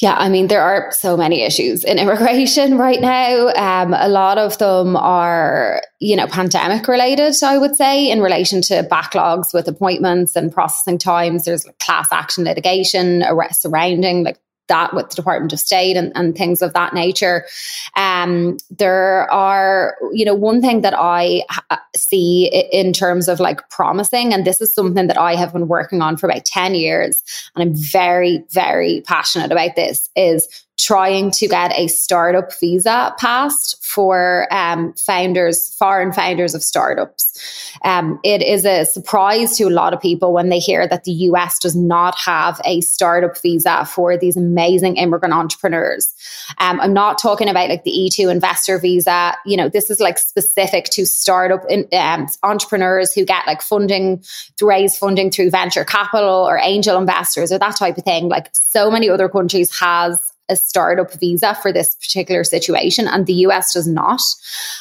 [0.00, 3.48] Yeah, I mean, there are so many issues in immigration right now.
[3.48, 8.62] Um, a lot of them are, you know, pandemic related, I would say, in relation
[8.62, 11.44] to backlogs with appointments and processing times.
[11.44, 14.38] There's like class action litigation surrounding like
[14.70, 17.44] that with the Department of State and, and things of that nature.
[17.96, 21.42] Um, there are, you know, one thing that I
[21.94, 26.00] see in terms of like promising, and this is something that I have been working
[26.00, 27.22] on for about 10 years,
[27.54, 30.48] and I'm very, very passionate about this, is
[30.80, 37.76] trying to get a startup visa passed for um, founders, foreign founders of startups.
[37.84, 41.12] Um, it is a surprise to a lot of people when they hear that the
[41.12, 46.14] US does not have a startup visa for these amazing immigrant entrepreneurs.
[46.58, 49.34] Um, I'm not talking about like the E2 investor visa.
[49.44, 54.24] You know, this is like specific to startup in, um, entrepreneurs who get like funding,
[54.62, 58.28] raise funding through venture capital or angel investors or that type of thing.
[58.28, 63.34] Like so many other countries has a startup visa for this particular situation, and the
[63.46, 64.20] US does not.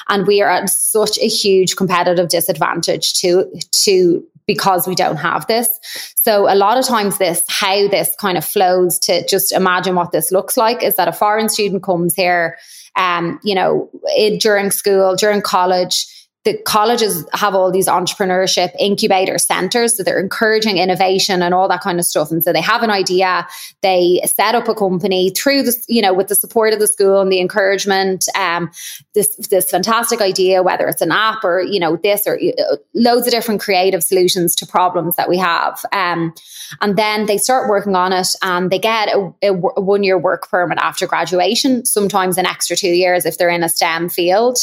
[0.09, 3.45] And we are at such a huge competitive disadvantage to
[3.85, 5.69] to because we don't have this.
[6.15, 10.11] So a lot of times this, how this kind of flows to just imagine what
[10.11, 12.57] this looks like is that a foreign student comes here,
[12.95, 16.07] um, you know, it, during school, during college,
[16.45, 19.97] the colleges have all these entrepreneurship incubator centers.
[19.97, 22.31] So they're encouraging innovation and all that kind of stuff.
[22.31, 23.45] And so they have an idea,
[23.81, 27.19] they set up a company through this, you know, with the support of the school
[27.19, 28.71] and the encouragement, um,
[29.13, 33.27] this, this fantastic idea, whether it's an app or, you know, this or uh, loads
[33.27, 35.83] of different creative solutions to problems that we have.
[35.91, 36.33] Um,
[36.79, 40.49] and then they start working on it and they get a, a one year work
[40.49, 44.57] permit after graduation, sometimes an extra two years if they're in a STEM field.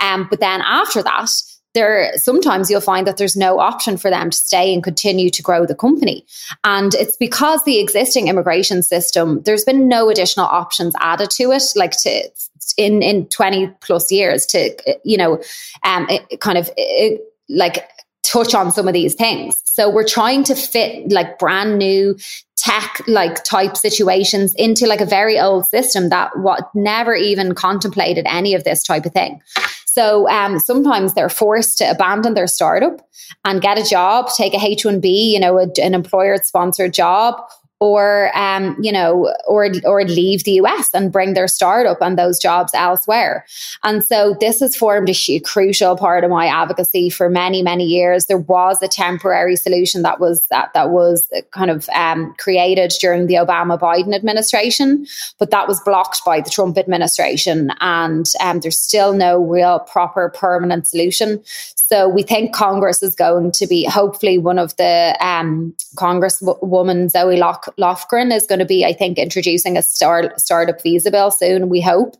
[0.00, 1.30] Um, but then after that, that,
[1.74, 5.42] there sometimes you'll find that there's no option for them to stay and continue to
[5.42, 6.26] grow the company.
[6.64, 11.62] And it's because the existing immigration system, there's been no additional options added to it,
[11.76, 12.30] like to
[12.76, 15.40] in in 20 plus years to you know
[15.84, 17.88] um it, kind of it, like
[18.22, 19.60] touch on some of these things.
[19.64, 22.18] So we're trying to fit like brand new
[22.56, 28.26] tech like type situations into like a very old system that what never even contemplated
[28.28, 29.40] any of this type of thing.
[29.98, 33.00] So um, sometimes they're forced to abandon their startup
[33.44, 37.34] and get a job, take a H1B, you know, a, an employer sponsored job,
[37.80, 42.38] or um, you know, or or leave the US and bring their startup and those
[42.38, 43.46] jobs elsewhere.
[43.84, 48.26] And so this has formed a crucial part of my advocacy for many many years.
[48.26, 53.26] There was a temporary solution that was that, that was kind of um, created during
[53.26, 55.06] the Obama Biden administration,
[55.38, 60.30] but that was blocked by the Trump administration, and um, there's still no real proper
[60.30, 61.42] permanent solution.
[61.88, 67.38] So we think Congress is going to be hopefully one of the um, Congresswoman Zoe
[67.38, 71.68] Loch- Lofgren is going to be, I think, introducing a start, startup visa bill soon.
[71.68, 72.16] We hope,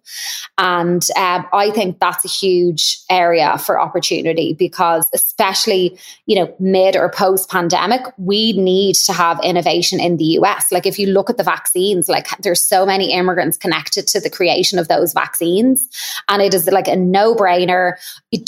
[0.56, 6.96] and um, I think that's a huge area for opportunity because, especially you know, mid
[6.96, 10.66] or post pandemic, we need to have innovation in the US.
[10.70, 14.30] Like if you look at the vaccines, like there's so many immigrants connected to the
[14.30, 15.88] creation of those vaccines,
[16.28, 17.92] and it is like a no brainer.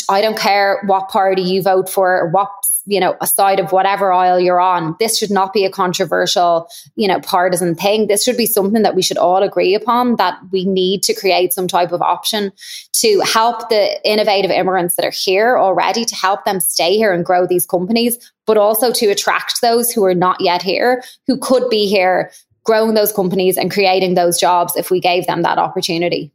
[0.08, 2.50] I don't care what party you vote for or what
[2.86, 4.96] you know a side of whatever aisle you're on.
[4.98, 8.06] This should not be a controversial you know partisan thing.
[8.06, 11.52] This should be something that we should all agree upon that we need to create
[11.52, 12.52] some type of option
[12.94, 17.24] to help the innovative immigrants that are here already to help them stay here and
[17.24, 21.68] grow these companies but also to attract those who are not yet here who could
[21.70, 22.30] be here
[22.64, 26.32] growing those companies and creating those jobs if we gave them that opportunity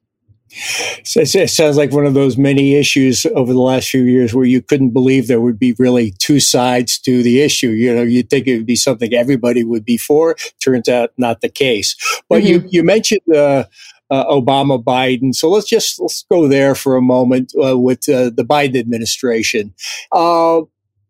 [0.51, 4.61] it sounds like one of those many issues over the last few years where you
[4.61, 7.69] couldn't believe there would be really two sides to the issue.
[7.69, 10.35] You know, you'd think it would be something everybody would be for.
[10.63, 11.95] Turns out not the case.
[12.29, 12.65] But mm-hmm.
[12.65, 13.65] you, you mentioned uh,
[14.09, 15.33] uh, Obama Biden.
[15.33, 19.73] So let's just let's go there for a moment uh, with uh, the Biden administration.
[20.11, 20.61] Uh,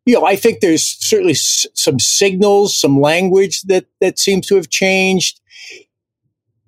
[0.06, 4.56] you know, I think there's certainly s- some signals, some language that that seems to
[4.56, 5.42] have changed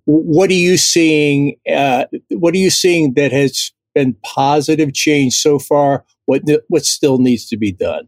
[0.07, 1.57] what are you seeing?
[1.71, 6.05] Uh, what are you seeing that has been positive change so far?
[6.25, 8.07] What what still needs to be done?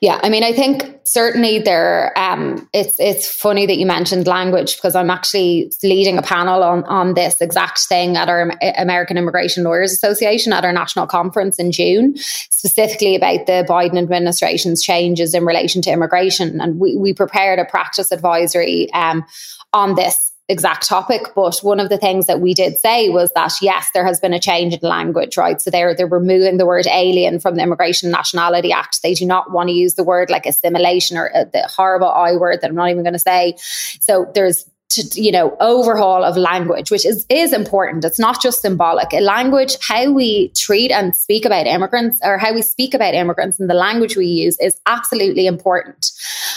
[0.00, 2.16] Yeah, I mean, I think certainly there.
[2.16, 6.84] Um, it's it's funny that you mentioned language because I'm actually leading a panel on
[6.84, 11.72] on this exact thing at our American Immigration Lawyers Association at our national conference in
[11.72, 17.58] June, specifically about the Biden administration's changes in relation to immigration, and we we prepared
[17.58, 19.24] a practice advisory um,
[19.72, 23.52] on this exact topic, but one of the things that we did say was that
[23.60, 25.60] yes, there has been a change in language, right?
[25.60, 29.02] So they're they're removing the word alien from the Immigration Nationality Act.
[29.02, 32.36] They do not want to use the word like assimilation or uh, the horrible I
[32.36, 33.56] word that I'm not even going to say.
[34.00, 38.04] So there's to you know overhaul of language which is is important.
[38.04, 39.12] It's not just symbolic.
[39.12, 43.58] A language how we treat and speak about immigrants or how we speak about immigrants
[43.58, 46.10] and the language we use is absolutely important.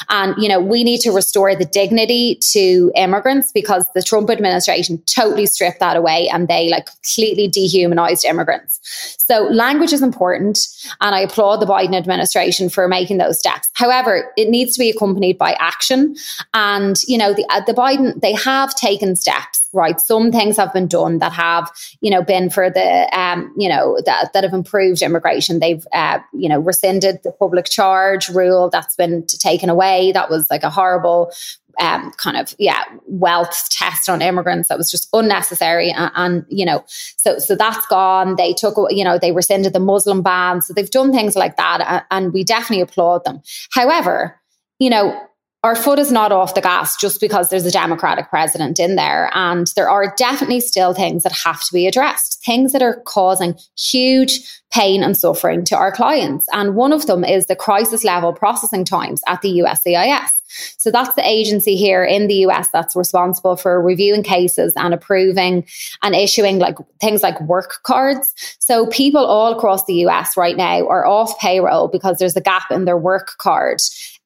[0.09, 5.01] And you know we need to restore the dignity to immigrants because the Trump administration
[5.05, 8.79] totally stripped that away and they like completely dehumanized immigrants.
[9.17, 10.59] So language is important
[11.01, 13.69] and I applaud the Biden administration for making those steps.
[13.73, 16.15] However it needs to be accompanied by action.
[16.53, 19.99] And you know the uh, the Biden they have taken steps, right?
[19.99, 21.69] Some things have been done that have,
[22.01, 25.59] you know, been for the, um, you know, that, that have improved immigration.
[25.59, 30.11] They've, uh, you know, rescinded the public charge rule that's been taken away.
[30.11, 31.31] That was like a horrible
[31.79, 36.65] um, kind of yeah wealth test on immigrants that was just unnecessary and, and, you
[36.65, 40.73] know so so that's gone they took you know they rescinded the muslim ban so
[40.73, 43.41] they've done things like that and, and we definitely applaud them
[43.71, 44.39] however
[44.79, 45.28] you know
[45.63, 49.29] our foot is not off the gas just because there's a Democratic president in there.
[49.33, 53.55] And there are definitely still things that have to be addressed, things that are causing
[53.77, 54.39] huge
[54.71, 56.45] pain and suffering to our clients.
[56.53, 60.29] And one of them is the crisis level processing times at the USCIS.
[60.77, 65.65] So that's the agency here in the US that's responsible for reviewing cases and approving
[66.01, 68.33] and issuing like things like work cards.
[68.59, 72.71] So people all across the US right now are off payroll because there's a gap
[72.71, 73.79] in their work card.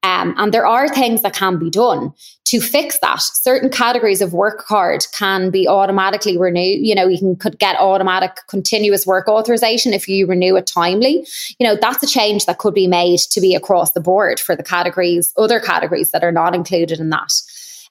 [0.03, 2.13] Um, and there are things that can be done
[2.45, 3.21] to fix that.
[3.21, 6.85] Certain categories of work card can be automatically renewed.
[6.85, 11.25] You know, you can could get automatic continuous work authorization if you renew it timely.
[11.57, 14.55] You know, that's a change that could be made to be across the board for
[14.55, 17.31] the categories, other categories that are not included in that.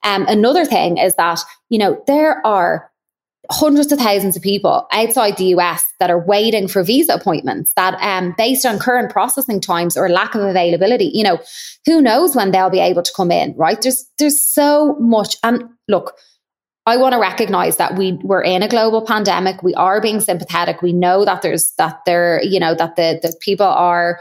[0.03, 1.41] Um, another thing is that,
[1.71, 2.92] you know, there are
[3.51, 7.95] hundreds of thousands of people outside the US that are waiting for visa appointments that
[8.01, 11.39] um, based on current processing times or lack of availability, you know,
[11.85, 13.81] who knows when they'll be able to come in, right?
[13.83, 16.15] There's there's so much and look,
[16.85, 19.63] I want to recognize that we we're in a global pandemic.
[19.63, 20.83] We are being sympathetic.
[20.83, 24.19] We know that there's that there, you know, that the, the people are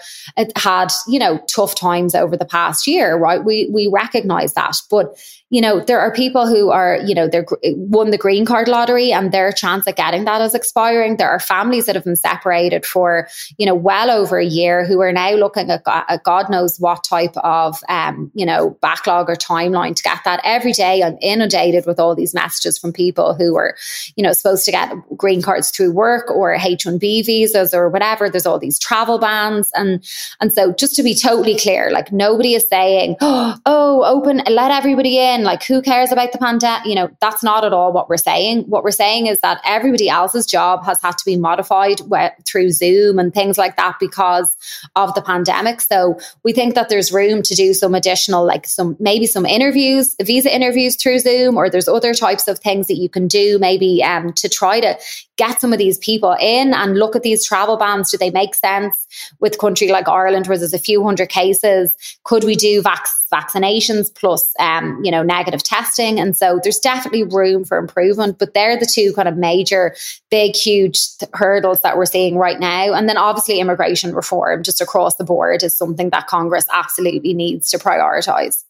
[0.56, 3.44] had, you know, tough times over the past year, right?
[3.44, 4.78] We we recognize that.
[4.92, 5.18] But
[5.50, 9.12] you know, there are people who are, you know, they're won the green card lottery
[9.12, 11.18] and their chance at getting that is expiring.
[11.18, 15.02] There are families that have been separated for, you know, well over a year who
[15.02, 19.36] are now looking at, at God knows what type of, um, you know, backlog or
[19.36, 20.42] timeline to get that.
[20.46, 23.76] Every day I'm inundated with all these messages from people who are,
[24.16, 28.30] you know, supposed to get green cards through work or H1B visas or whatever.
[28.30, 29.70] There's all these travel bans.
[29.76, 30.04] And,
[30.40, 35.18] and so just to be totally clear, like nobody is saying, oh, open, let everybody
[35.18, 38.18] in like who cares about the pandemic you know that's not at all what we're
[38.18, 42.02] saying what we're saying is that everybody else's job has had to be modified
[42.46, 44.56] through zoom and things like that because
[44.96, 48.96] of the pandemic so we think that there's room to do some additional like some
[49.00, 53.10] maybe some interviews visa interviews through zoom or there's other types of things that you
[53.10, 54.98] can do maybe um, to try to
[55.38, 58.12] get some of these people in and look at these travel bans.
[58.12, 59.08] Do they make sense
[59.40, 61.96] with country like Ireland where there's a few hundred cases?
[62.24, 66.20] Could we do vac- vaccinations plus, um, you know, negative testing?
[66.20, 69.96] And so there's definitely room for improvement, but they're the two kind of major,
[70.30, 71.00] big, huge
[71.34, 72.94] hurdles that we're seeing right now.
[72.94, 77.70] And then obviously immigration reform just across the board is something that Congress absolutely needs
[77.72, 78.64] to prioritize.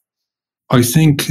[0.69, 1.23] I think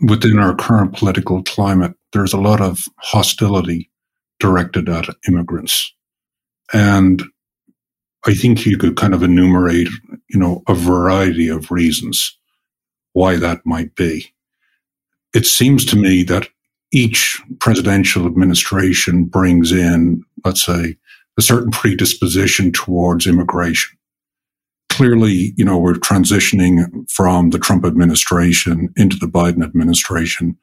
[0.00, 3.90] within our current political climate, there's a lot of hostility
[4.38, 5.92] directed at immigrants.
[6.72, 7.22] And
[8.26, 9.88] I think you could kind of enumerate,
[10.28, 12.36] you know, a variety of reasons
[13.12, 14.32] why that might be.
[15.34, 16.48] It seems to me that
[16.92, 20.96] each presidential administration brings in, let's say,
[21.38, 23.97] a certain predisposition towards immigration.
[24.98, 30.58] Clearly, you know, we're transitioning from the Trump administration into the Biden administration.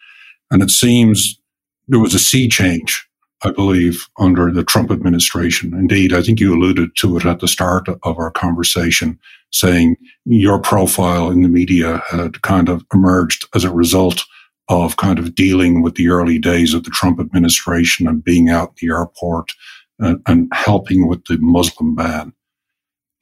[0.51, 1.39] And it seems
[1.87, 3.07] there was a sea change
[3.45, 5.73] I believe, under the Trump administration.
[5.73, 9.19] Indeed, I think you alluded to it at the start of our conversation,
[9.51, 14.23] saying your profile in the media had kind of emerged as a result
[14.67, 18.69] of kind of dealing with the early days of the Trump administration and being out
[18.69, 19.51] in the airport
[19.99, 22.33] and, and helping with the Muslim ban.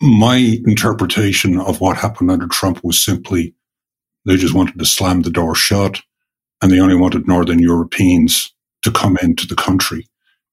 [0.04, 3.56] My interpretation of what happened under Trump was simply
[4.26, 6.02] they just wanted to slam the door shut
[6.62, 10.06] and they only wanted Northern Europeans to come into the country.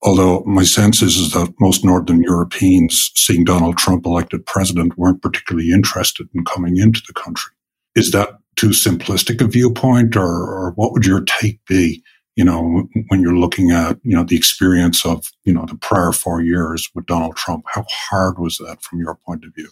[0.03, 5.21] Although my sense is, is that most Northern Europeans seeing Donald Trump elected president weren't
[5.21, 7.51] particularly interested in coming into the country.
[7.93, 12.01] Is that too simplistic a viewpoint or, or what would your take be,
[12.35, 16.11] you know, when you're looking at, you know, the experience of, you know, the prior
[16.11, 17.65] four years with Donald Trump?
[17.67, 19.69] How hard was that from your point of view?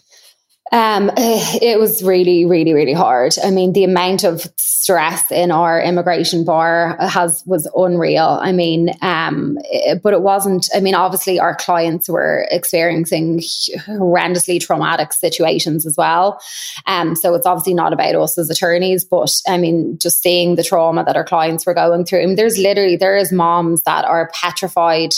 [0.72, 3.34] Um, it was really, really, really hard.
[3.42, 8.38] I mean, the amount of stress in our immigration bar has was unreal.
[8.40, 10.68] I mean, um, it, but it wasn't.
[10.74, 16.40] I mean, obviously, our clients were experiencing horrendously traumatic situations as well.
[16.86, 20.64] Um, so it's obviously not about us as attorneys, but I mean, just seeing the
[20.64, 22.22] trauma that our clients were going through.
[22.22, 25.10] I mean, there's literally there is moms that are petrified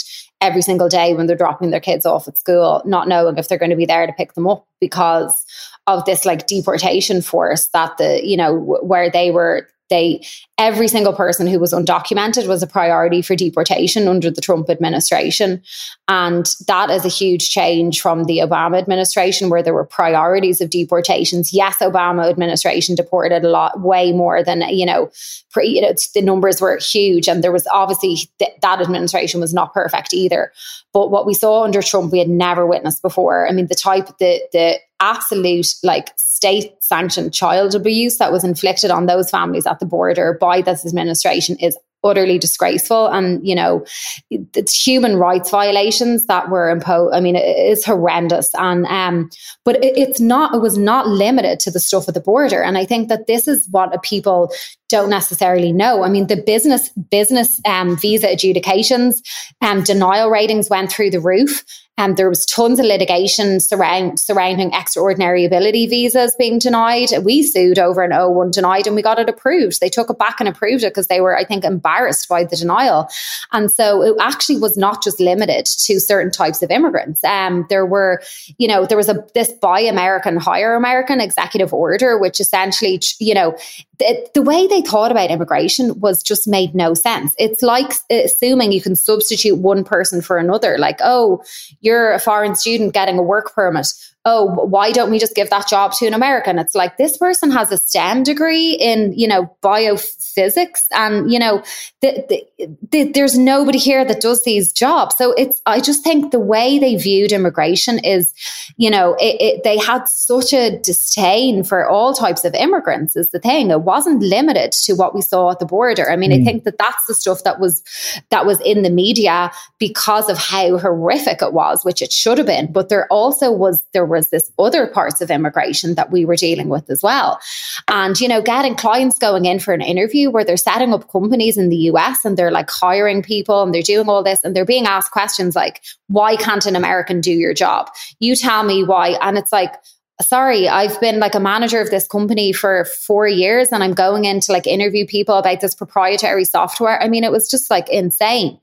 [0.43, 3.57] every single day when they're dropping their kids off at school, not knowing if they're
[3.57, 5.45] going to be there to pick them up because
[5.87, 10.25] of this like deportation force that the, you know, where they were they
[10.57, 15.61] every single person who was undocumented was a priority for deportation under the Trump administration.
[16.07, 20.69] And that is a huge change from the Obama administration where there were priorities of
[20.69, 21.53] deportations.
[21.53, 25.11] Yes, Obama administration deported a lot way more than, you know,
[25.51, 29.53] pre, you know the numbers were huge and there was obviously th- that administration was
[29.53, 30.51] not perfect either.
[30.93, 33.47] But what we saw under Trump we had never witnessed before.
[33.47, 38.89] I mean the type the the absolute like state sanctioned child abuse that was inflicted
[38.89, 43.07] on those families at the border by this administration is utterly disgraceful.
[43.07, 43.85] And you know
[44.29, 48.49] it's human rights violations that were imposed i mean it is horrendous.
[48.55, 49.29] And um
[49.65, 52.63] but it, it's not it was not limited to the stuff at the border.
[52.63, 54.51] And i think that this is what people
[54.93, 59.21] don't necessarily know i mean the business business um, visa adjudications
[59.61, 61.63] um, denial ratings went through the roof
[61.95, 67.09] and there was tons of litigation surround, surrounding extraordinary ability visas being denied.
[67.23, 69.79] We sued over an O1 denied and we got it approved.
[69.79, 72.55] They took it back and approved it because they were, I think, embarrassed by the
[72.55, 73.09] denial.
[73.51, 77.23] And so it actually was not just limited to certain types of immigrants.
[77.23, 78.23] Um, there were,
[78.57, 83.35] you know, there was a this buy American, hire American executive order, which essentially, you
[83.35, 83.55] know,
[83.99, 87.33] the, the way they thought about immigration was just made no sense.
[87.37, 90.77] It's like assuming you can substitute one person for another.
[90.77, 91.43] Like, oh,
[91.81, 93.87] you're a foreign student getting a work permit
[94.25, 96.57] oh, why don't we just give that job to an American?
[96.57, 101.61] It's like this person has a STEM degree in, you know, biophysics, and you know,
[102.01, 105.15] the, the, the, there's nobody here that does these jobs.
[105.17, 108.33] So it's, I just think the way they viewed immigration is,
[108.77, 113.15] you know, it, it, they had such a disdain for all types of immigrants.
[113.15, 113.71] Is the thing.
[113.71, 116.09] It wasn't limited to what we saw at the border.
[116.09, 116.41] I mean, mm.
[116.41, 117.83] I think that that's the stuff that was
[118.29, 122.47] that was in the media because of how horrific it was, which it should have
[122.47, 122.71] been.
[122.71, 126.69] But there also was there was this other parts of immigration that we were dealing
[126.69, 127.39] with as well.
[127.87, 131.57] And, you know, getting clients going in for an interview where they're setting up companies
[131.57, 134.65] in the US and they're like hiring people and they're doing all this and they're
[134.65, 137.89] being asked questions like, why can't an American do your job?
[138.19, 139.17] You tell me why.
[139.21, 139.73] And it's like,
[140.21, 144.25] sorry, I've been like a manager of this company for four years and I'm going
[144.25, 147.01] in to like interview people about this proprietary software.
[147.01, 148.59] I mean, it was just like insane.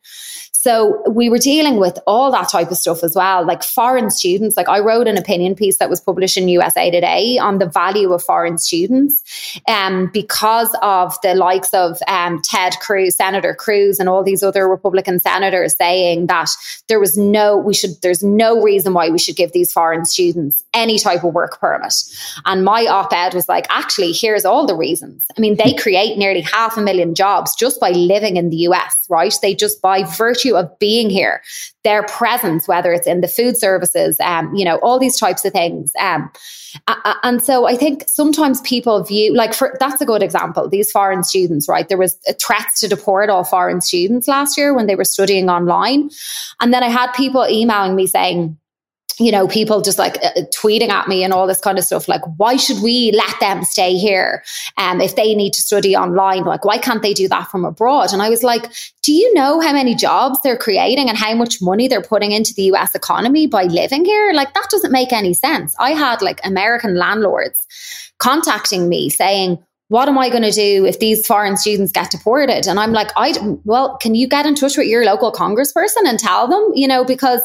[0.62, 4.58] So we were dealing with all that type of stuff as well, like foreign students.
[4.58, 8.12] Like I wrote an opinion piece that was published in USA Today on the value
[8.12, 9.22] of foreign students,
[9.66, 14.68] um, because of the likes of um, Ted Cruz, Senator Cruz, and all these other
[14.68, 16.50] Republican senators saying that
[16.88, 20.62] there was no, we should, there's no reason why we should give these foreign students
[20.74, 21.94] any type of work permit.
[22.44, 25.24] And my op-ed was like, actually, here's all the reasons.
[25.38, 29.06] I mean, they create nearly half a million jobs just by living in the US,
[29.08, 29.32] right?
[29.40, 31.42] They just by virtue virtue of being here,
[31.84, 35.52] their presence, whether it's in the food services, um, you know, all these types of
[35.52, 35.92] things.
[35.98, 36.30] Um,
[37.22, 40.68] and so I think sometimes people view, like, for that's a good example.
[40.68, 41.88] These foreign students, right?
[41.88, 46.10] There was threats to deport all foreign students last year when they were studying online,
[46.60, 48.56] and then I had people emailing me saying
[49.18, 52.08] you know, people just like uh, tweeting at me and all this kind of stuff.
[52.08, 54.42] Like, why should we let them stay here?
[54.76, 58.12] Um, if they need to study online, like, why can't they do that from abroad?
[58.12, 58.70] And I was like,
[59.02, 62.54] do you know how many jobs they're creating and how much money they're putting into
[62.54, 64.32] the US economy by living here?
[64.32, 65.74] Like, that doesn't make any sense.
[65.78, 67.66] I had like American landlords
[68.18, 69.58] contacting me saying,
[69.90, 72.68] what am I going to do if these foreign students get deported?
[72.68, 73.34] And I'm like, I
[73.64, 77.04] well, can you get in touch with your local congressperson and tell them, you know,
[77.04, 77.42] because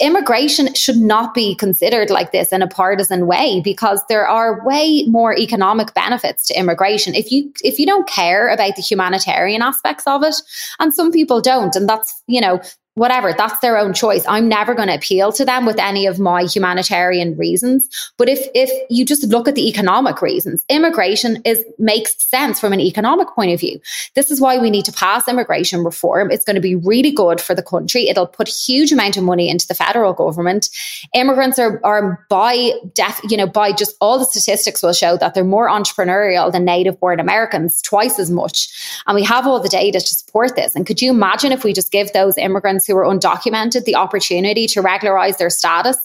[0.00, 5.04] immigration should not be considered like this in a partisan way because there are way
[5.08, 7.16] more economic benefits to immigration.
[7.16, 10.36] If you if you don't care about the humanitarian aspects of it,
[10.78, 12.60] and some people don't, and that's you know
[12.98, 14.24] whatever, that's their own choice.
[14.28, 17.88] I'm never going to appeal to them with any of my humanitarian reasons.
[18.16, 22.72] But if if you just look at the economic reasons, immigration is makes sense from
[22.72, 23.80] an economic point of view.
[24.14, 26.30] This is why we need to pass immigration reform.
[26.30, 28.08] It's going to be really good for the country.
[28.08, 30.68] It'll put huge amount of money into the federal government.
[31.14, 35.34] Immigrants are are by def, you know, by just all the statistics will show that
[35.34, 38.68] they're more entrepreneurial than native born Americans, twice as much.
[39.06, 40.74] And we have all the data to support this.
[40.74, 44.66] And could you imagine if we just give those immigrants who were undocumented the opportunity
[44.66, 45.96] to regularize their status,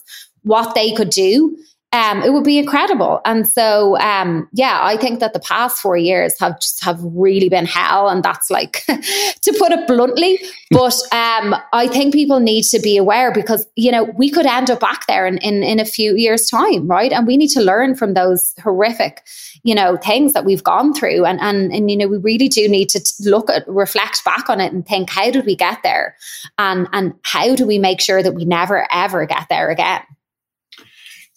[0.42, 1.56] what they could do,
[1.94, 3.20] um, it would be incredible.
[3.24, 7.48] And so, um, yeah, I think that the past four years have just have really
[7.48, 10.40] been hell, and that's like to put it bluntly.
[10.72, 14.70] But um, I think people need to be aware because you know we could end
[14.70, 17.12] up back there in, in in a few years' time, right?
[17.12, 19.22] And we need to learn from those horrific,
[19.62, 22.68] you know, things that we've gone through, and and and you know we really do
[22.68, 26.16] need to look at reflect back on it and think how did we get there,
[26.58, 30.02] and and how do we make sure that we never ever get there again.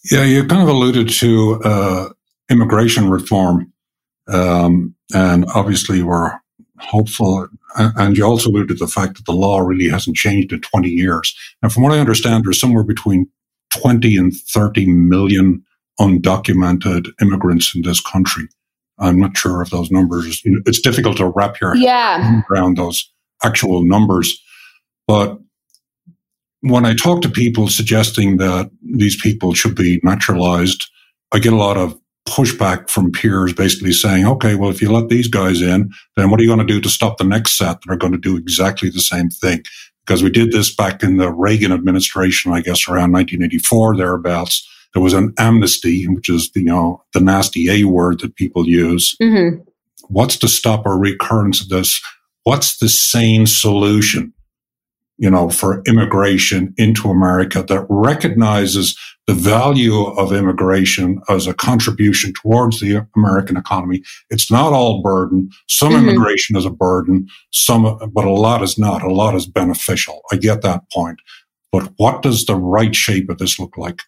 [0.04, 2.08] Yeah, you kind of alluded to uh,
[2.50, 3.72] immigration reform,
[4.28, 6.32] um, and obviously we're
[6.78, 7.48] hopeful.
[7.76, 10.88] And you also alluded to the fact that the law really hasn't changed in 20
[10.88, 11.36] years.
[11.62, 13.28] And from what I understand, there's somewhere between
[13.70, 15.64] 20 and 30 million
[16.00, 18.44] undocumented immigrants in this country.
[18.98, 20.42] I'm not sure of those numbers.
[20.44, 22.42] It's difficult to wrap your yeah.
[22.50, 23.10] around those
[23.44, 24.42] actual numbers.
[25.06, 25.38] But
[26.60, 30.84] when I talk to people suggesting that these people should be naturalized,
[31.32, 35.08] I get a lot of pushback from peers basically saying, okay, well, if you let
[35.08, 37.80] these guys in, then what are you going to do to stop the next set
[37.80, 39.62] that are going to do exactly the same thing?
[40.04, 44.66] Because we did this back in the Reagan administration, I guess around 1984, thereabouts.
[44.94, 49.16] There was an amnesty, which is, you know, the nasty A word that people use.
[49.22, 49.62] Mm-hmm.
[50.08, 52.00] What's to stop a recurrence of this?
[52.44, 54.32] What's the sane solution?
[55.18, 58.96] You know, for immigration into America that recognizes
[59.26, 64.02] the value of immigration as a contribution towards the American economy.
[64.30, 65.50] It's not all burden.
[65.68, 66.08] Some mm-hmm.
[66.08, 69.02] immigration is a burden, some, but a lot is not.
[69.02, 70.22] A lot is beneficial.
[70.32, 71.18] I get that point.
[71.70, 74.00] But what does the right shape of this look like?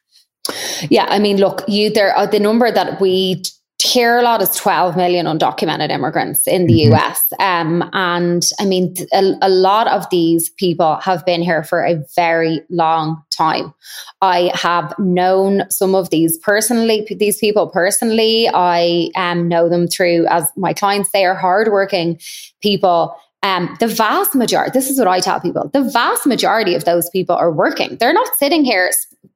[0.88, 3.42] Yeah, I mean, look, you there are the number that we
[3.82, 6.94] hear a lot is 12 million undocumented immigrants in the mm-hmm.
[6.94, 7.20] US.
[7.38, 12.02] Um, and I mean, a, a, lot of these people have been here for a
[12.16, 13.74] very long time.
[14.22, 18.48] I have known some of these personally, these people personally.
[18.52, 21.10] I um, know them through as my clients.
[21.12, 22.20] They are hardworking
[22.62, 26.84] people um, the vast majority, this is what I tell people, the vast majority of
[26.84, 27.96] those people are working.
[27.96, 28.90] They're not sitting here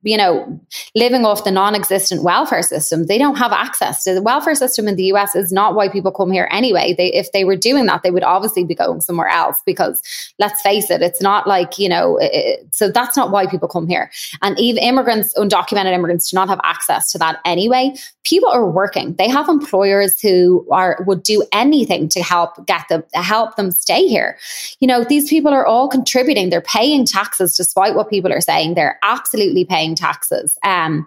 [0.04, 0.60] you know,
[0.94, 3.06] living off the non-existent welfare system.
[3.06, 6.12] They don't have access to the welfare system in the US is not why people
[6.12, 6.94] come here anyway.
[6.96, 10.02] They, if they were doing that, they would obviously be going somewhere else because
[10.38, 13.88] let's face it, it's not like, you know, it, so that's not why people come
[13.88, 14.10] here.
[14.42, 17.94] And even immigrants, undocumented immigrants do not have access to that anyway.
[18.24, 19.14] People are working.
[19.14, 24.06] They have employers who are, would do anything to help get them, help them stay
[24.06, 24.38] here.
[24.80, 26.50] You know, these people are all contributing.
[26.50, 28.74] They're paying taxes despite what people are saying.
[28.74, 30.58] They're absolutely paying taxes.
[30.64, 31.06] Um,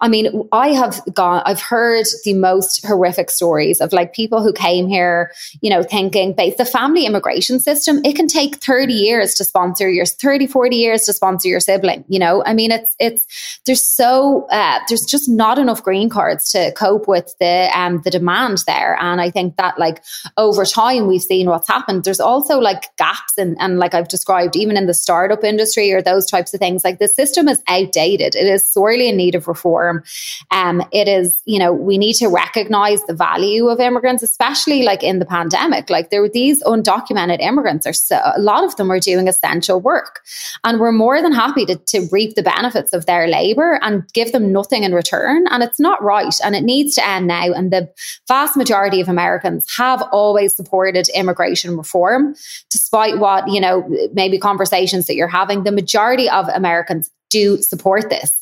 [0.00, 4.52] I mean, I have gone, I've heard the most horrific stories of like people who
[4.52, 9.34] came here, you know, thinking, based the family immigration system, it can take 30 years
[9.34, 12.04] to sponsor your 30, 40 years to sponsor your sibling.
[12.08, 16.50] You know, I mean, it's, it's, there's so, uh, there's just not enough green cards
[16.52, 18.96] to cope with the, um, the demand there.
[19.00, 20.02] And I think that like
[20.36, 22.04] over time, we've seen what's happened.
[22.04, 26.02] There's also like gaps and, and like I've described, even in the startup industry or
[26.02, 29.48] those types of things, like the system is outdated it is sorely in need of
[29.48, 30.02] reform.
[30.50, 35.02] Um, it is, you know, we need to recognize the value of immigrants, especially like
[35.02, 35.90] in the pandemic.
[35.90, 39.80] Like there were these undocumented immigrants, are so, a lot of them are doing essential
[39.80, 40.20] work,
[40.64, 44.32] and we're more than happy to, to reap the benefits of their labor and give
[44.32, 45.46] them nothing in return.
[45.50, 47.52] And it's not right, and it needs to end now.
[47.52, 47.92] And the
[48.28, 52.34] vast majority of Americans have always supported immigration reform,
[52.70, 55.64] despite what you know maybe conversations that you're having.
[55.64, 58.32] The majority of Americans do support this.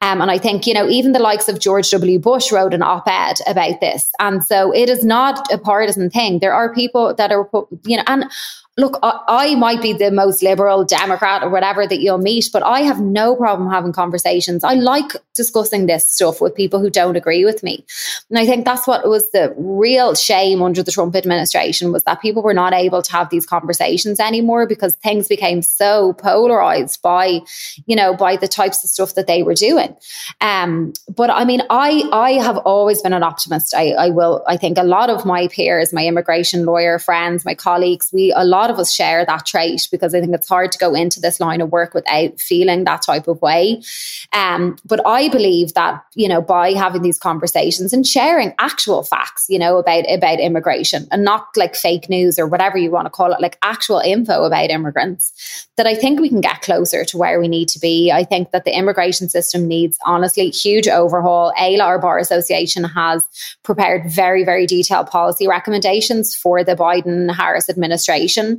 [0.00, 2.18] Um, and I think, you know, even the likes of George W.
[2.18, 4.10] Bush wrote an op ed about this.
[4.18, 6.40] And so it is not a partisan thing.
[6.40, 7.48] There are people that are,
[7.84, 8.24] you know, and
[8.78, 12.62] look, I, I, might be the most liberal Democrat or whatever that you'll meet, but
[12.62, 14.64] I have no problem having conversations.
[14.64, 17.84] I like discussing this stuff with people who don't agree with me.
[18.30, 22.22] And I think that's what was the real shame under the Trump administration was that
[22.22, 27.40] people were not able to have these conversations anymore because things became so polarized by,
[27.84, 29.94] you know, by the types of stuff that they were doing.
[30.40, 33.74] Um, but I mean, I, I have always been an optimist.
[33.74, 37.54] I, I will, I think a lot of my peers, my immigration lawyer friends, my
[37.54, 40.70] colleagues, we, a lot lot of us share that trait because I think it's hard
[40.72, 43.82] to go into this line of work without feeling that type of way.
[44.32, 49.46] Um, but I believe that, you know, by having these conversations and sharing actual facts,
[49.48, 53.10] you know, about, about immigration and not like fake news or whatever you want to
[53.10, 57.18] call it, like actual info about immigrants, that I think we can get closer to
[57.18, 58.12] where we need to be.
[58.12, 61.52] I think that the immigration system needs honestly huge overhaul.
[61.58, 63.24] AILA, our Bar Association, has
[63.64, 68.51] prepared very, very detailed policy recommendations for the Biden Harris administration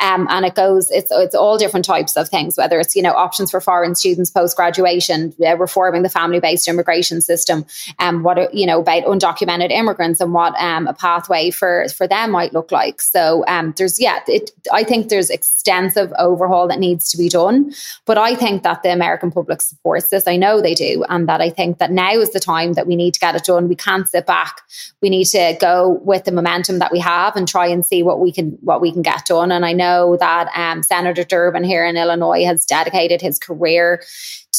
[0.00, 3.12] um, and it goes, it's, it's all different types of things, whether it's, you know,
[3.12, 7.64] options for foreign students post graduation, uh, reforming the family based immigration system,
[7.98, 12.06] and um, what, you know, about undocumented immigrants and what um, a pathway for, for
[12.06, 13.00] them might look like.
[13.00, 17.72] So um, there's, yeah, it, I think there's extensive overhaul that needs to be done.
[18.06, 20.26] But I think that the American public supports this.
[20.26, 21.04] I know they do.
[21.08, 23.44] And that I think that now is the time that we need to get it
[23.44, 23.68] done.
[23.68, 24.60] We can't sit back.
[25.02, 28.20] We need to go with the momentum that we have and try and see what
[28.20, 29.52] we can, what we can get done done.
[29.52, 34.02] And I know that um, Senator Durbin here in Illinois has dedicated his career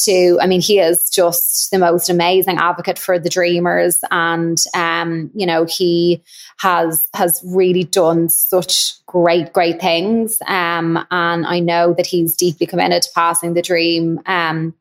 [0.04, 3.98] to, I mean, he is just the most amazing advocate for the dreamers.
[4.10, 6.22] And, um, you know, he
[6.58, 10.38] has, has really done such great, great things.
[10.46, 14.74] Um, and I know that he's deeply committed to passing the dream, um,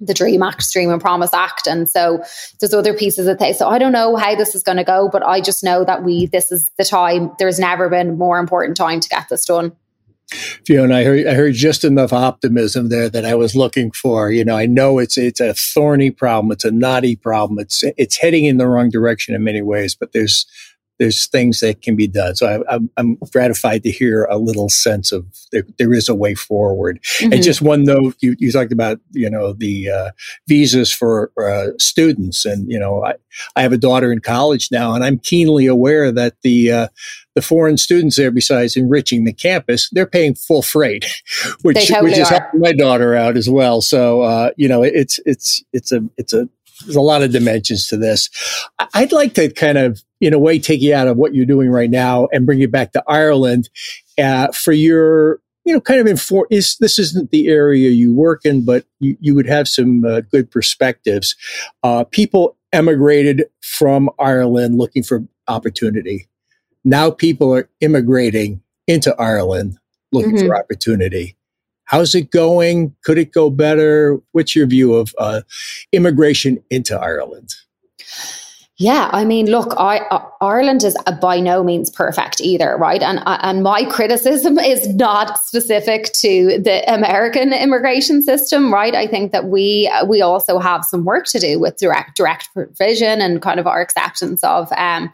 [0.00, 1.66] the Dream Act, Dream and Promise Act.
[1.66, 2.22] And so
[2.60, 3.58] there's other pieces of things.
[3.58, 6.04] So I don't know how this is going to go, but I just know that
[6.04, 9.46] we, this is the time, there's never been a more important time to get this
[9.46, 9.72] done.
[10.28, 14.30] Fiona, I heard, I heard just enough optimism there that I was looking for.
[14.32, 18.16] You know, I know it's it's a thorny problem, it's a knotty problem, it's it's
[18.16, 20.44] heading in the wrong direction in many ways, but there's
[20.98, 22.34] there's things that can be done.
[22.36, 26.34] So I, am gratified to hear a little sense of there, there is a way
[26.34, 27.00] forward.
[27.02, 27.32] Mm-hmm.
[27.32, 30.10] And just one note, you, you talked about, you know, the uh,
[30.48, 32.44] visas for uh, students.
[32.44, 33.14] And, you know, I,
[33.54, 36.88] I have a daughter in college now, and I'm keenly aware that the, uh,
[37.34, 41.04] the foreign students there, besides enriching the campus, they're paying full freight,
[41.62, 43.82] which, totally which is helping my daughter out as well.
[43.82, 46.48] So, uh, you know, it's, it's, it's a, it's a,
[46.84, 48.28] there's a lot of dimensions to this.
[48.94, 51.70] I'd like to kind of, in a way, take you out of what you're doing
[51.70, 53.68] right now and bring you back to Ireland
[54.18, 56.46] uh, for your, you know, kind of inform.
[56.50, 60.20] Is this isn't the area you work in, but you, you would have some uh,
[60.20, 61.34] good perspectives.
[61.82, 66.28] Uh, people emigrated from Ireland looking for opportunity.
[66.84, 69.78] Now people are immigrating into Ireland
[70.12, 70.46] looking mm-hmm.
[70.46, 71.36] for opportunity.
[71.86, 72.94] How's it going?
[73.04, 74.20] Could it go better?
[74.32, 75.42] What's your view of uh,
[75.92, 77.54] immigration into Ireland?
[78.78, 83.02] Yeah, I mean, look, I, uh, Ireland is by no means perfect either, right?
[83.02, 88.94] And uh, and my criticism is not specific to the American immigration system, right?
[88.94, 92.52] I think that we uh, we also have some work to do with direct direct
[92.52, 94.70] provision and kind of our acceptance of.
[94.76, 95.10] Um,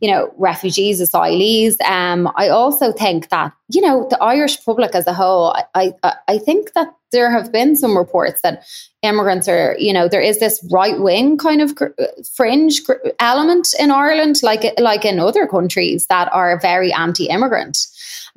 [0.00, 1.80] you know, refugees, asylees.
[1.82, 6.14] Um, I also think that, you know, the Irish public as a whole, I, I,
[6.28, 8.64] I think that there have been some reports that
[9.02, 11.72] immigrants are, you know, there is this right wing kind of
[12.34, 12.82] fringe
[13.18, 17.86] element in Ireland, like like in other countries that are very anti immigrant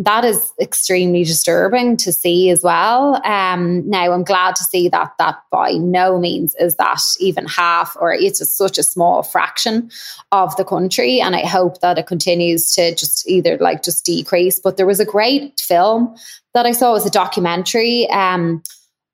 [0.04, 3.22] that is extremely disturbing to see as well.
[3.26, 7.96] Um, now, I'm glad to see that that by no means is that even half,
[8.00, 9.92] or it's such a small fraction
[10.32, 11.22] of the country.
[11.22, 14.60] And I hope that it continues to just either like just decrease.
[14.60, 16.16] But there was a great film
[16.54, 18.10] that I saw, it was a documentary.
[18.10, 18.64] Um,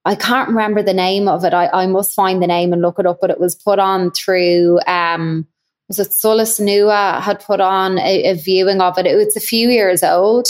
[0.05, 1.53] I can't remember the name of it.
[1.53, 4.11] I, I must find the name and look it up, but it was put on
[4.11, 4.79] through.
[4.87, 5.45] Um,
[5.89, 9.05] was it Solas Nua had put on a, a viewing of it?
[9.05, 10.47] It was a few years old,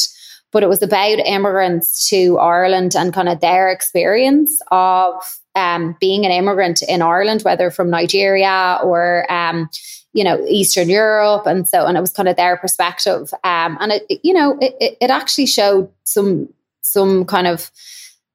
[0.51, 5.13] but it was about immigrants to Ireland and kind of their experience of
[5.55, 9.69] um, being an immigrant in Ireland, whether from Nigeria or um,
[10.13, 13.91] you know Eastern Europe, and so and it was kind of their perspective, um, and
[13.93, 16.49] it, you know it, it actually showed some
[16.81, 17.71] some kind of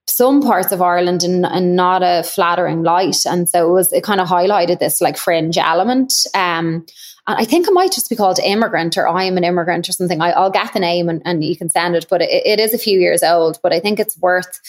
[0.07, 4.05] some parts of Ireland in, in not a flattering light, and so it was it
[4.05, 6.13] kind of highlighted this like fringe element.
[6.35, 6.87] Um,
[7.27, 9.93] and I think it might just be called immigrant or I am an immigrant or
[9.93, 10.21] something.
[10.21, 12.75] I, will get the name and, and you can send it, but it, it is
[12.75, 13.59] a few years old.
[13.63, 14.61] But I think it's worth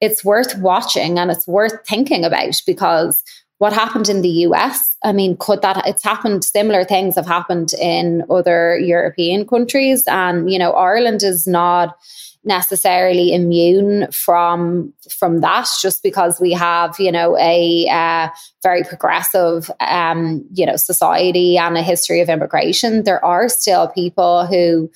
[0.00, 3.22] it's worth watching and it's worth thinking about because
[3.62, 7.72] what happened in the US, I mean, could that it's happened similar things have happened
[7.74, 10.02] in other European countries.
[10.08, 11.96] And, you know, Ireland is not
[12.44, 18.28] necessarily immune from from that just because we have you know a uh,
[18.64, 24.44] very progressive um, you know society and a history of immigration there are still people
[24.46, 24.90] who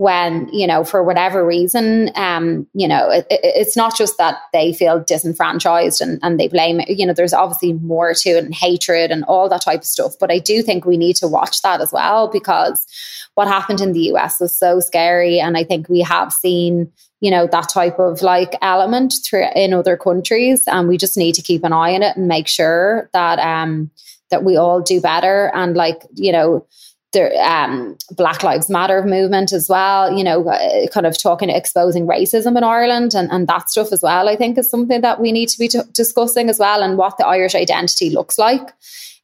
[0.00, 4.38] when you know for whatever reason um you know it, it, it's not just that
[4.50, 8.54] they feel disenfranchised and, and they blame you know there's obviously more to it and
[8.54, 11.60] hatred and all that type of stuff but i do think we need to watch
[11.60, 12.86] that as well because
[13.34, 15.38] what happened in the us was so scary.
[15.38, 16.90] And i think we have seen
[17.20, 21.34] you know that type of like element through in other countries and we just need
[21.34, 23.90] to keep an eye on it and make sure that um
[24.30, 25.50] that we all do better.
[25.54, 26.66] And like you know
[27.12, 32.06] the um, Black Lives Matter movement as well, you know, uh, kind of talking, exposing
[32.06, 35.32] racism in Ireland and, and that stuff as well, I think is something that we
[35.32, 38.72] need to be t- discussing as well and what the Irish identity looks like.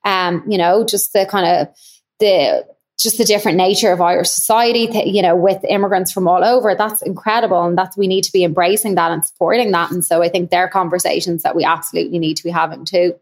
[0.05, 1.75] Um, you know, just the kind of
[2.19, 2.67] the
[2.99, 7.03] just the different nature of Irish society, you know, with immigrants from all over, that's
[7.03, 7.63] incredible.
[7.63, 9.91] And that's, we need to be embracing that and supporting that.
[9.91, 13.15] And so I think they're conversations that we absolutely need to be having too.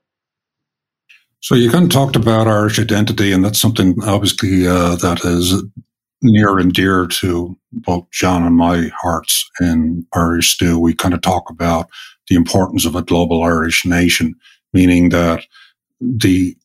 [1.44, 5.62] So you kind of talked about Irish identity, and that's something obviously uh, that is
[6.22, 10.78] near and dear to both John and my hearts in Irish Stew.
[10.78, 11.90] We kind of talk about
[12.28, 14.34] the importance of a global Irish nation,
[14.72, 15.44] meaning that
[16.00, 16.56] the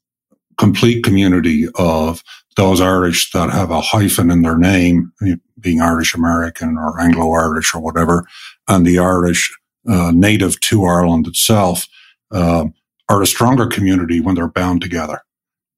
[0.58, 2.24] complete community of
[2.56, 5.12] those Irish that have a hyphen in their name,
[5.60, 8.26] being Irish American or Anglo Irish or whatever,
[8.70, 9.54] and the Irish
[9.90, 11.86] uh, native to Ireland itself,
[12.32, 12.64] uh,
[13.10, 15.22] are a stronger community when they're bound together.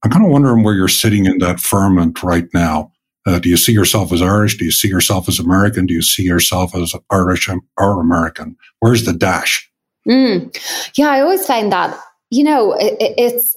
[0.03, 2.91] I'm kind of wondering where you're sitting in that ferment right now.
[3.25, 4.57] Uh, do you see yourself as Irish?
[4.57, 5.85] Do you see yourself as American?
[5.85, 8.57] Do you see yourself as Irish or American?
[8.79, 9.71] Where's the dash?
[10.07, 10.55] Mm.
[10.97, 11.97] Yeah, I always find that,
[12.31, 13.55] you know, it, it's,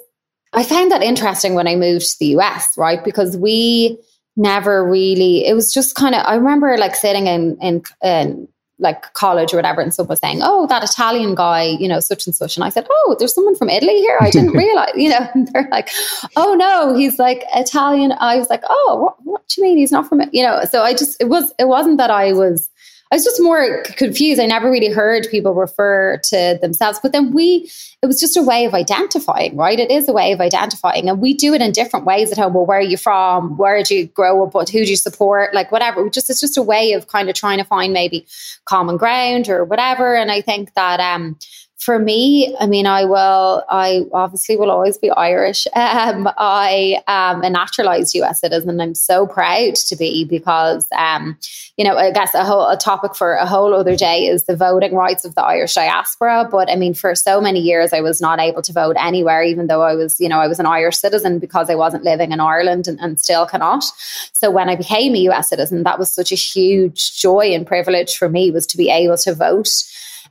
[0.53, 3.03] I found that interesting when I moved to the US, right?
[3.03, 3.99] Because we
[4.37, 8.49] never really, it was just kind of, I remember like sitting in, in, in
[8.79, 12.27] like college or whatever, and someone was saying, "Oh, that Italian guy, you know, such
[12.27, 14.19] and such," and I said, "Oh, there's someone from Italy here.
[14.21, 15.91] I didn't realize." You know, and they're like,
[16.37, 19.93] "Oh no, he's like Italian." I was like, "Oh, what, what do you mean he's
[19.93, 22.69] not from it?" You know, so I just it was it wasn't that I was
[23.15, 24.41] I was just more confused.
[24.41, 26.99] I never really heard people refer to themselves.
[27.01, 27.71] But then we,
[28.03, 29.79] it was just a way of identifying, right?
[29.79, 31.09] It is a way of identifying.
[31.09, 32.55] And we do it in different ways at home.
[32.55, 33.57] Well, where are you from?
[33.57, 34.55] Where did you grow up?
[34.55, 35.55] What, who do you support?
[35.55, 36.03] Like whatever.
[36.03, 38.27] We just, it's just a way of kind of trying to find maybe
[38.65, 40.17] common ground or whatever.
[40.17, 41.39] And I think that, um,
[41.85, 45.67] for me, I mean, I will, I obviously will always be Irish.
[45.95, 48.81] Um, I am a naturalized US citizen.
[48.81, 51.39] I'm so proud to be because, um,
[51.77, 54.57] you know, I guess a whole a topic for a whole other day is the
[54.57, 56.49] voting rights of the Irish diaspora.
[56.51, 59.67] But I mean, for so many years, I was not able to vote anywhere, even
[59.67, 62.41] though I was, you know, I was an Irish citizen because I wasn't living in
[62.41, 63.85] Ireland and, and still cannot.
[64.33, 68.17] So when I became a US citizen, that was such a huge joy and privilege
[68.17, 69.71] for me was to be able to vote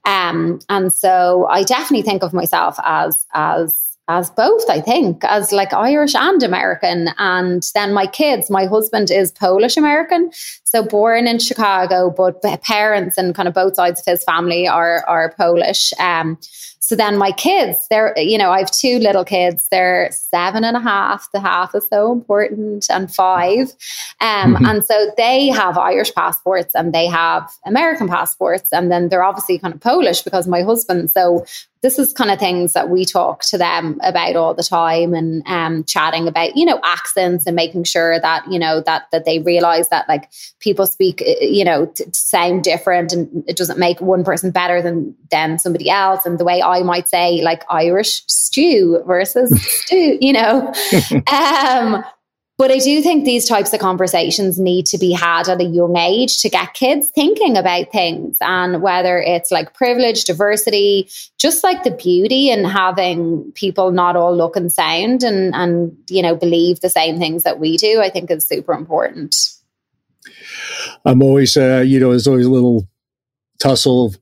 [0.05, 5.53] um, and so I definitely think of myself as as as both, I think, as
[5.53, 7.09] like Irish and American.
[7.17, 10.29] And then my kids, my husband is Polish American,
[10.65, 15.05] so born in Chicago, but parents and kind of both sides of his family are
[15.07, 15.93] are Polish.
[15.99, 16.37] Um,
[16.85, 19.69] so then my kids, they're, you know, I have two little kids.
[19.71, 21.29] They're seven and a half.
[21.31, 23.69] The half is so important, and five.
[24.19, 24.65] Um, mm-hmm.
[24.65, 28.73] And so they have Irish passports and they have American passports.
[28.73, 31.09] And then they're obviously kind of Polish because my husband.
[31.09, 31.45] So
[31.83, 35.43] this is kind of things that we talk to them about all the time and
[35.45, 39.39] um, chatting about, you know, accents and making sure that, you know, that that they
[39.39, 43.99] realize that like people speak, uh, you know, to sound different and it doesn't make
[43.99, 46.25] one person better than than somebody else.
[46.25, 50.73] And the way I might say like Irish stew versus stew, you know.
[51.31, 52.03] um,
[52.57, 55.97] but I do think these types of conversations need to be had at a young
[55.97, 61.83] age to get kids thinking about things and whether it's like privilege, diversity, just like
[61.83, 66.79] the beauty and having people not all look and sound and, and, you know, believe
[66.81, 69.35] the same things that we do, I think is super important.
[71.05, 72.87] I'm always, uh, you know, there's always a little
[73.59, 74.13] tussle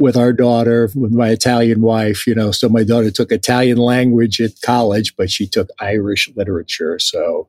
[0.00, 2.50] with our daughter, with my Italian wife, you know.
[2.50, 6.98] So my daughter took Italian language at college, but she took Irish literature.
[6.98, 7.48] So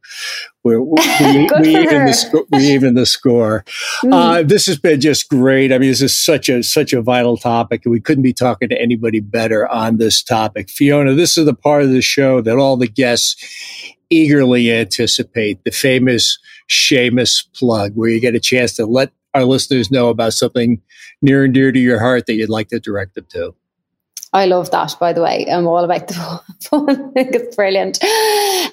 [0.64, 0.92] we're, we,
[1.62, 3.64] we, even the, we even the score.
[4.04, 4.14] Mm.
[4.14, 5.72] Uh, this has been just great.
[5.72, 8.68] I mean, this is such a such a vital topic, and we couldn't be talking
[8.70, 10.70] to anybody better on this topic.
[10.70, 13.36] Fiona, this is the part of the show that all the guests
[14.10, 16.38] eagerly anticipate the famous
[16.70, 20.82] Seamus plug, where you get a chance to let our listeners know about something
[21.22, 23.56] near and dear to your heart that you'd like to direct them to.
[24.34, 25.46] I love that, by the way.
[25.52, 26.14] I'm all about the
[26.62, 27.12] fun.
[27.18, 28.02] It's brilliant.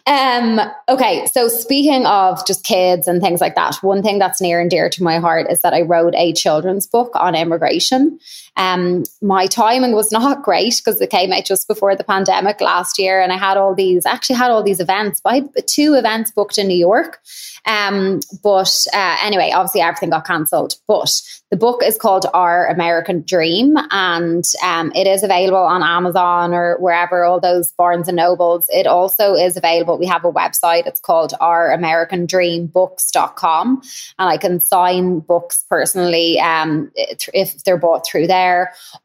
[0.07, 4.61] Um, okay, so speaking of just kids and things like that, one thing that's near
[4.61, 8.21] and dear to my heart is that I wrote a children's book on immigration.
[8.59, 12.99] Um, my timing was not great because it came out just before the pandemic last
[12.99, 15.23] year, and I had all these actually had all these events.
[15.25, 17.21] I had two events booked in New York.
[17.69, 20.77] Um, but uh, anyway, obviously everything got cancelled.
[20.87, 26.53] But the book is called Our American Dream, and um, it is available on Amazon
[26.53, 28.67] or wherever, all those Barnes and Nobles.
[28.71, 29.99] It also is available.
[29.99, 30.87] We have a website.
[30.87, 33.83] It's called Our American Dream Books.com,
[34.19, 38.48] and I can sign books personally um, if they're bought through there.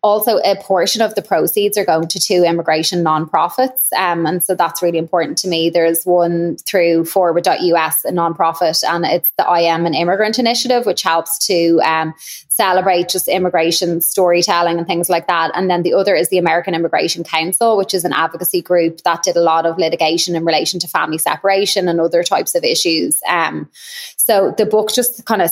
[0.02, 4.56] Also, a portion of the proceeds are going to two immigration nonprofits, um, and so
[4.56, 5.70] that's really important to me.
[5.70, 11.02] There's one through FWD.us, a nonprofit, and it's the I Am an Immigrant Initiative, which
[11.02, 12.14] helps to um,
[12.50, 15.52] celebrate just immigration storytelling and things like that.
[15.56, 19.24] And then the other is the American Immigration Council, which is an advocacy group that
[19.24, 23.20] did a lot of litigation in relation to family separation and other types of issues.
[23.28, 23.70] Um,
[24.18, 25.52] so the book just kind of,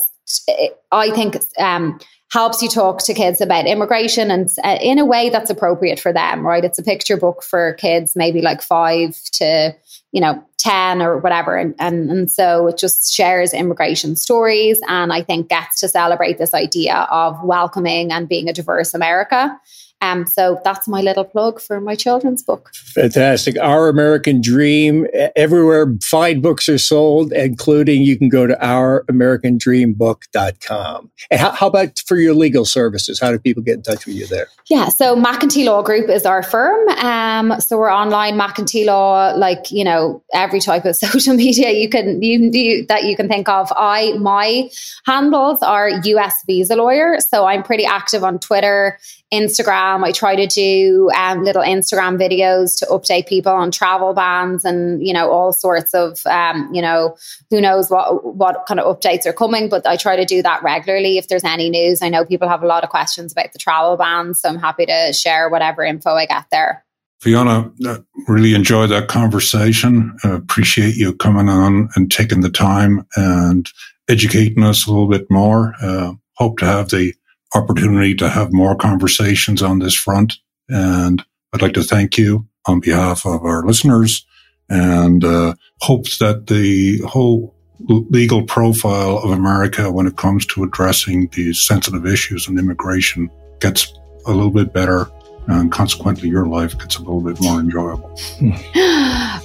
[0.92, 1.98] I think, um,
[2.32, 6.14] helps you talk to kids about immigration and uh, in a way that's appropriate for
[6.14, 6.64] them, right?
[6.64, 9.76] It's a picture book for kids, maybe like five to
[10.12, 11.56] you know 10 or whatever.
[11.56, 14.80] And, and and so it just shares immigration stories.
[14.88, 19.58] And i think gets to celebrate this idea of welcoming and being a diverse america
[20.02, 22.74] um, so that's my little plug for my children's book.
[22.74, 23.56] Fantastic.
[23.58, 25.06] Our American Dream.
[25.36, 31.10] Everywhere fine books are sold, including you can go to ouramericandreambook.com.
[31.30, 33.20] And how, how about for your legal services?
[33.20, 34.48] How do people get in touch with you there?
[34.68, 36.88] Yeah, so McEntee Law Group is our firm.
[36.88, 41.88] Um, so we're online, McEntee Law, like, you know, every type of social media you
[41.88, 43.72] can you, you, that you can think of.
[43.76, 44.68] I my
[45.06, 48.98] handles are US Visa Lawyer, so I'm pretty active on Twitter,
[49.32, 49.91] Instagram.
[50.04, 55.06] I try to do um, little Instagram videos to update people on travel bans and
[55.06, 57.16] you know all sorts of um, you know
[57.50, 59.68] who knows what what kind of updates are coming.
[59.68, 62.02] But I try to do that regularly if there's any news.
[62.02, 64.86] I know people have a lot of questions about the travel bans, so I'm happy
[64.86, 66.84] to share whatever info I get there.
[67.20, 70.16] Fiona, uh, really enjoyed that conversation.
[70.24, 73.70] Appreciate you coming on and taking the time and
[74.08, 75.72] educating us a little bit more.
[75.80, 77.14] Uh, hope to have the
[77.54, 80.34] opportunity to have more conversations on this front.
[80.68, 84.24] And I'd like to thank you on behalf of our listeners
[84.68, 87.54] and uh, hopes that the whole
[87.88, 93.28] legal profile of America when it comes to addressing these sensitive issues and immigration
[93.60, 93.92] gets
[94.26, 95.10] a little bit better
[95.48, 98.16] and consequently your life gets a little bit more enjoyable.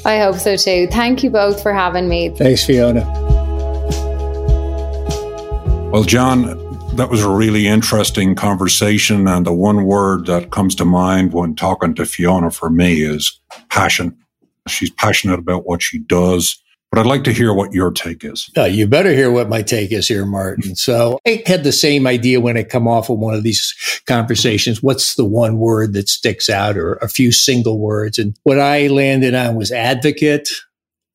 [0.05, 0.88] I hope so too.
[0.88, 2.30] Thank you both for having me.
[2.30, 3.03] Thanks, Fiona.
[5.91, 6.66] Well, John,
[6.98, 9.28] that was a really interesting conversation.
[9.28, 13.39] And the one word that comes to mind when talking to Fiona for me is
[13.70, 14.18] passion.
[14.68, 16.62] She's passionate about what she does.
[16.89, 18.50] But I'd like to hear what your take is.
[18.56, 20.74] You better hear what my take is here, Martin.
[20.78, 23.76] So I had the same idea when I come off of one of these
[24.08, 24.82] conversations.
[24.82, 28.18] What's the one word that sticks out or a few single words?
[28.18, 30.48] And what I landed on was advocate,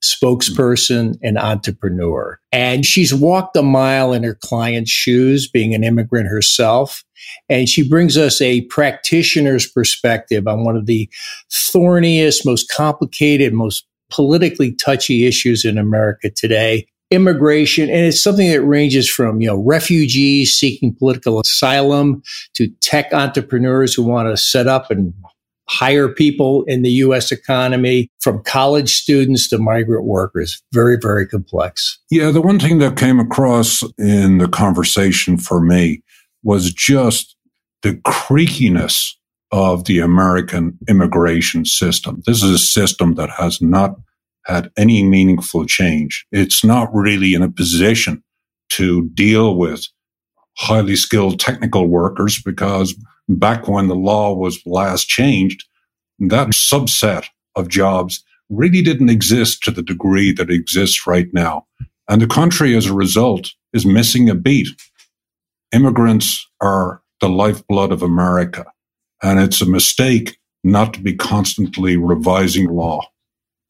[0.03, 2.39] spokesperson and entrepreneur.
[2.51, 7.05] And she's walked a mile in her client's shoes, being an immigrant herself.
[7.49, 11.09] And she brings us a practitioner's perspective on one of the
[11.51, 16.87] thorniest, most complicated, most politically touchy issues in America today.
[17.11, 22.23] Immigration, and it's something that ranges from, you know, refugees seeking political asylum
[22.55, 25.13] to tech entrepreneurs who want to set up and
[25.69, 30.63] hire people in the US economy from college students to migrant workers.
[30.73, 31.99] Very, very complex.
[32.11, 36.03] Yeah, the one thing that came across in the conversation for me
[36.43, 37.37] was just
[37.83, 39.13] the creakiness
[39.51, 42.23] of the American immigration system.
[42.27, 43.97] This is a system that has not
[44.47, 46.27] had any meaningful change.
[46.33, 48.23] It's not really in a position
[48.71, 49.87] to deal with
[50.57, 52.95] highly skilled technical workers because
[53.39, 55.65] back when the law was last changed,
[56.19, 57.27] that subset
[57.57, 61.67] of jobs really didn't exist to the degree that exists right now.
[62.09, 64.69] And the country, as a result, is missing a beat.
[65.73, 68.67] Immigrants are the lifeblood of America.
[69.23, 73.01] And it's a mistake not to be constantly revising law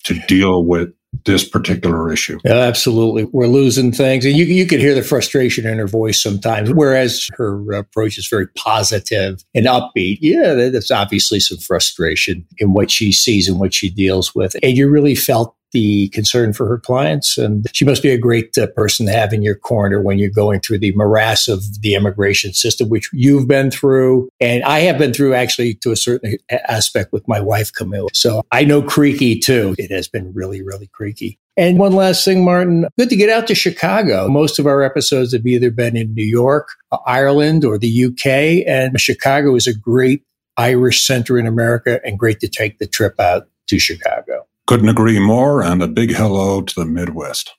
[0.05, 0.93] to deal with
[1.25, 2.39] this particular issue.
[2.45, 3.25] Yeah, absolutely.
[3.25, 4.25] We're losing things.
[4.25, 8.27] And you, you could hear the frustration in her voice sometimes, whereas her approach is
[8.29, 10.19] very positive and upbeat.
[10.21, 14.57] Yeah, there's obviously some frustration in what she sees and what she deals with.
[14.63, 17.39] And you really felt the concern for her clients.
[17.39, 20.31] And she must be a great uh, person to have in your corner when you're
[20.31, 24.29] going through the morass of the immigration system, which you've been through.
[24.41, 28.09] And I have been through actually to a certain aspect with my wife, Camille.
[28.13, 29.75] So I know creaky too.
[29.79, 31.39] It has been really, really creaky.
[31.57, 34.27] And one last thing, Martin, good to get out to Chicago.
[34.29, 36.69] Most of our episodes have either been in New York,
[37.07, 38.67] Ireland, or the UK.
[38.67, 40.25] And Chicago is a great
[40.57, 44.47] Irish center in America and great to take the trip out to Chicago.
[44.67, 47.55] Couldn't agree more, and a big hello to the Midwest.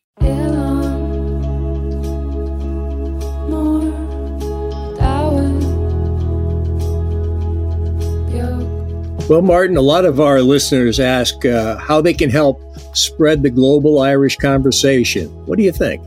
[9.30, 12.62] Well, Martin, a lot of our listeners ask uh, how they can help
[12.94, 15.30] spread the global Irish conversation.
[15.46, 16.04] What do you think?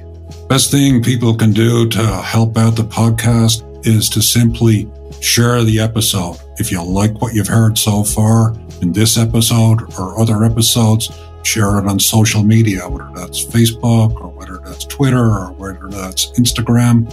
[0.48, 4.86] Best thing people can do to help out the podcast is to simply
[5.20, 6.38] share the episode.
[6.58, 11.10] If you like what you've heard so far, in this episode or other episodes,
[11.42, 16.30] share it on social media, whether that's Facebook or whether that's Twitter or whether that's
[16.38, 17.12] Instagram,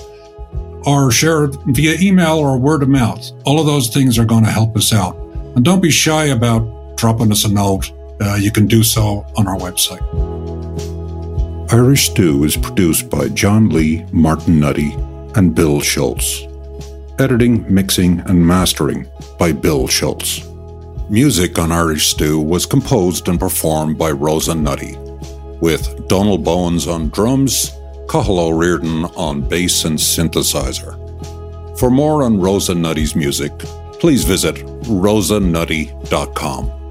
[0.86, 3.32] or share it via email or word of mouth.
[3.46, 5.16] All of those things are going to help us out.
[5.56, 7.92] And don't be shy about dropping us a note.
[8.20, 10.02] Uh, you can do so on our website.
[11.72, 14.94] Irish Stew is produced by John Lee, Martin Nutty,
[15.36, 16.44] and Bill Schultz.
[17.20, 19.08] Editing, mixing, and mastering
[19.38, 20.48] by Bill Schultz.
[21.10, 24.98] Music on Irish Stew was composed and performed by Rosa Nutty,
[25.62, 27.72] with Donald Bowens on drums,
[28.10, 30.98] Cathal O'Riordan on bass and synthesizer.
[31.78, 33.58] For more on Rosa Nutty's music,
[34.00, 34.56] please visit
[34.88, 36.83] rosanutty.com.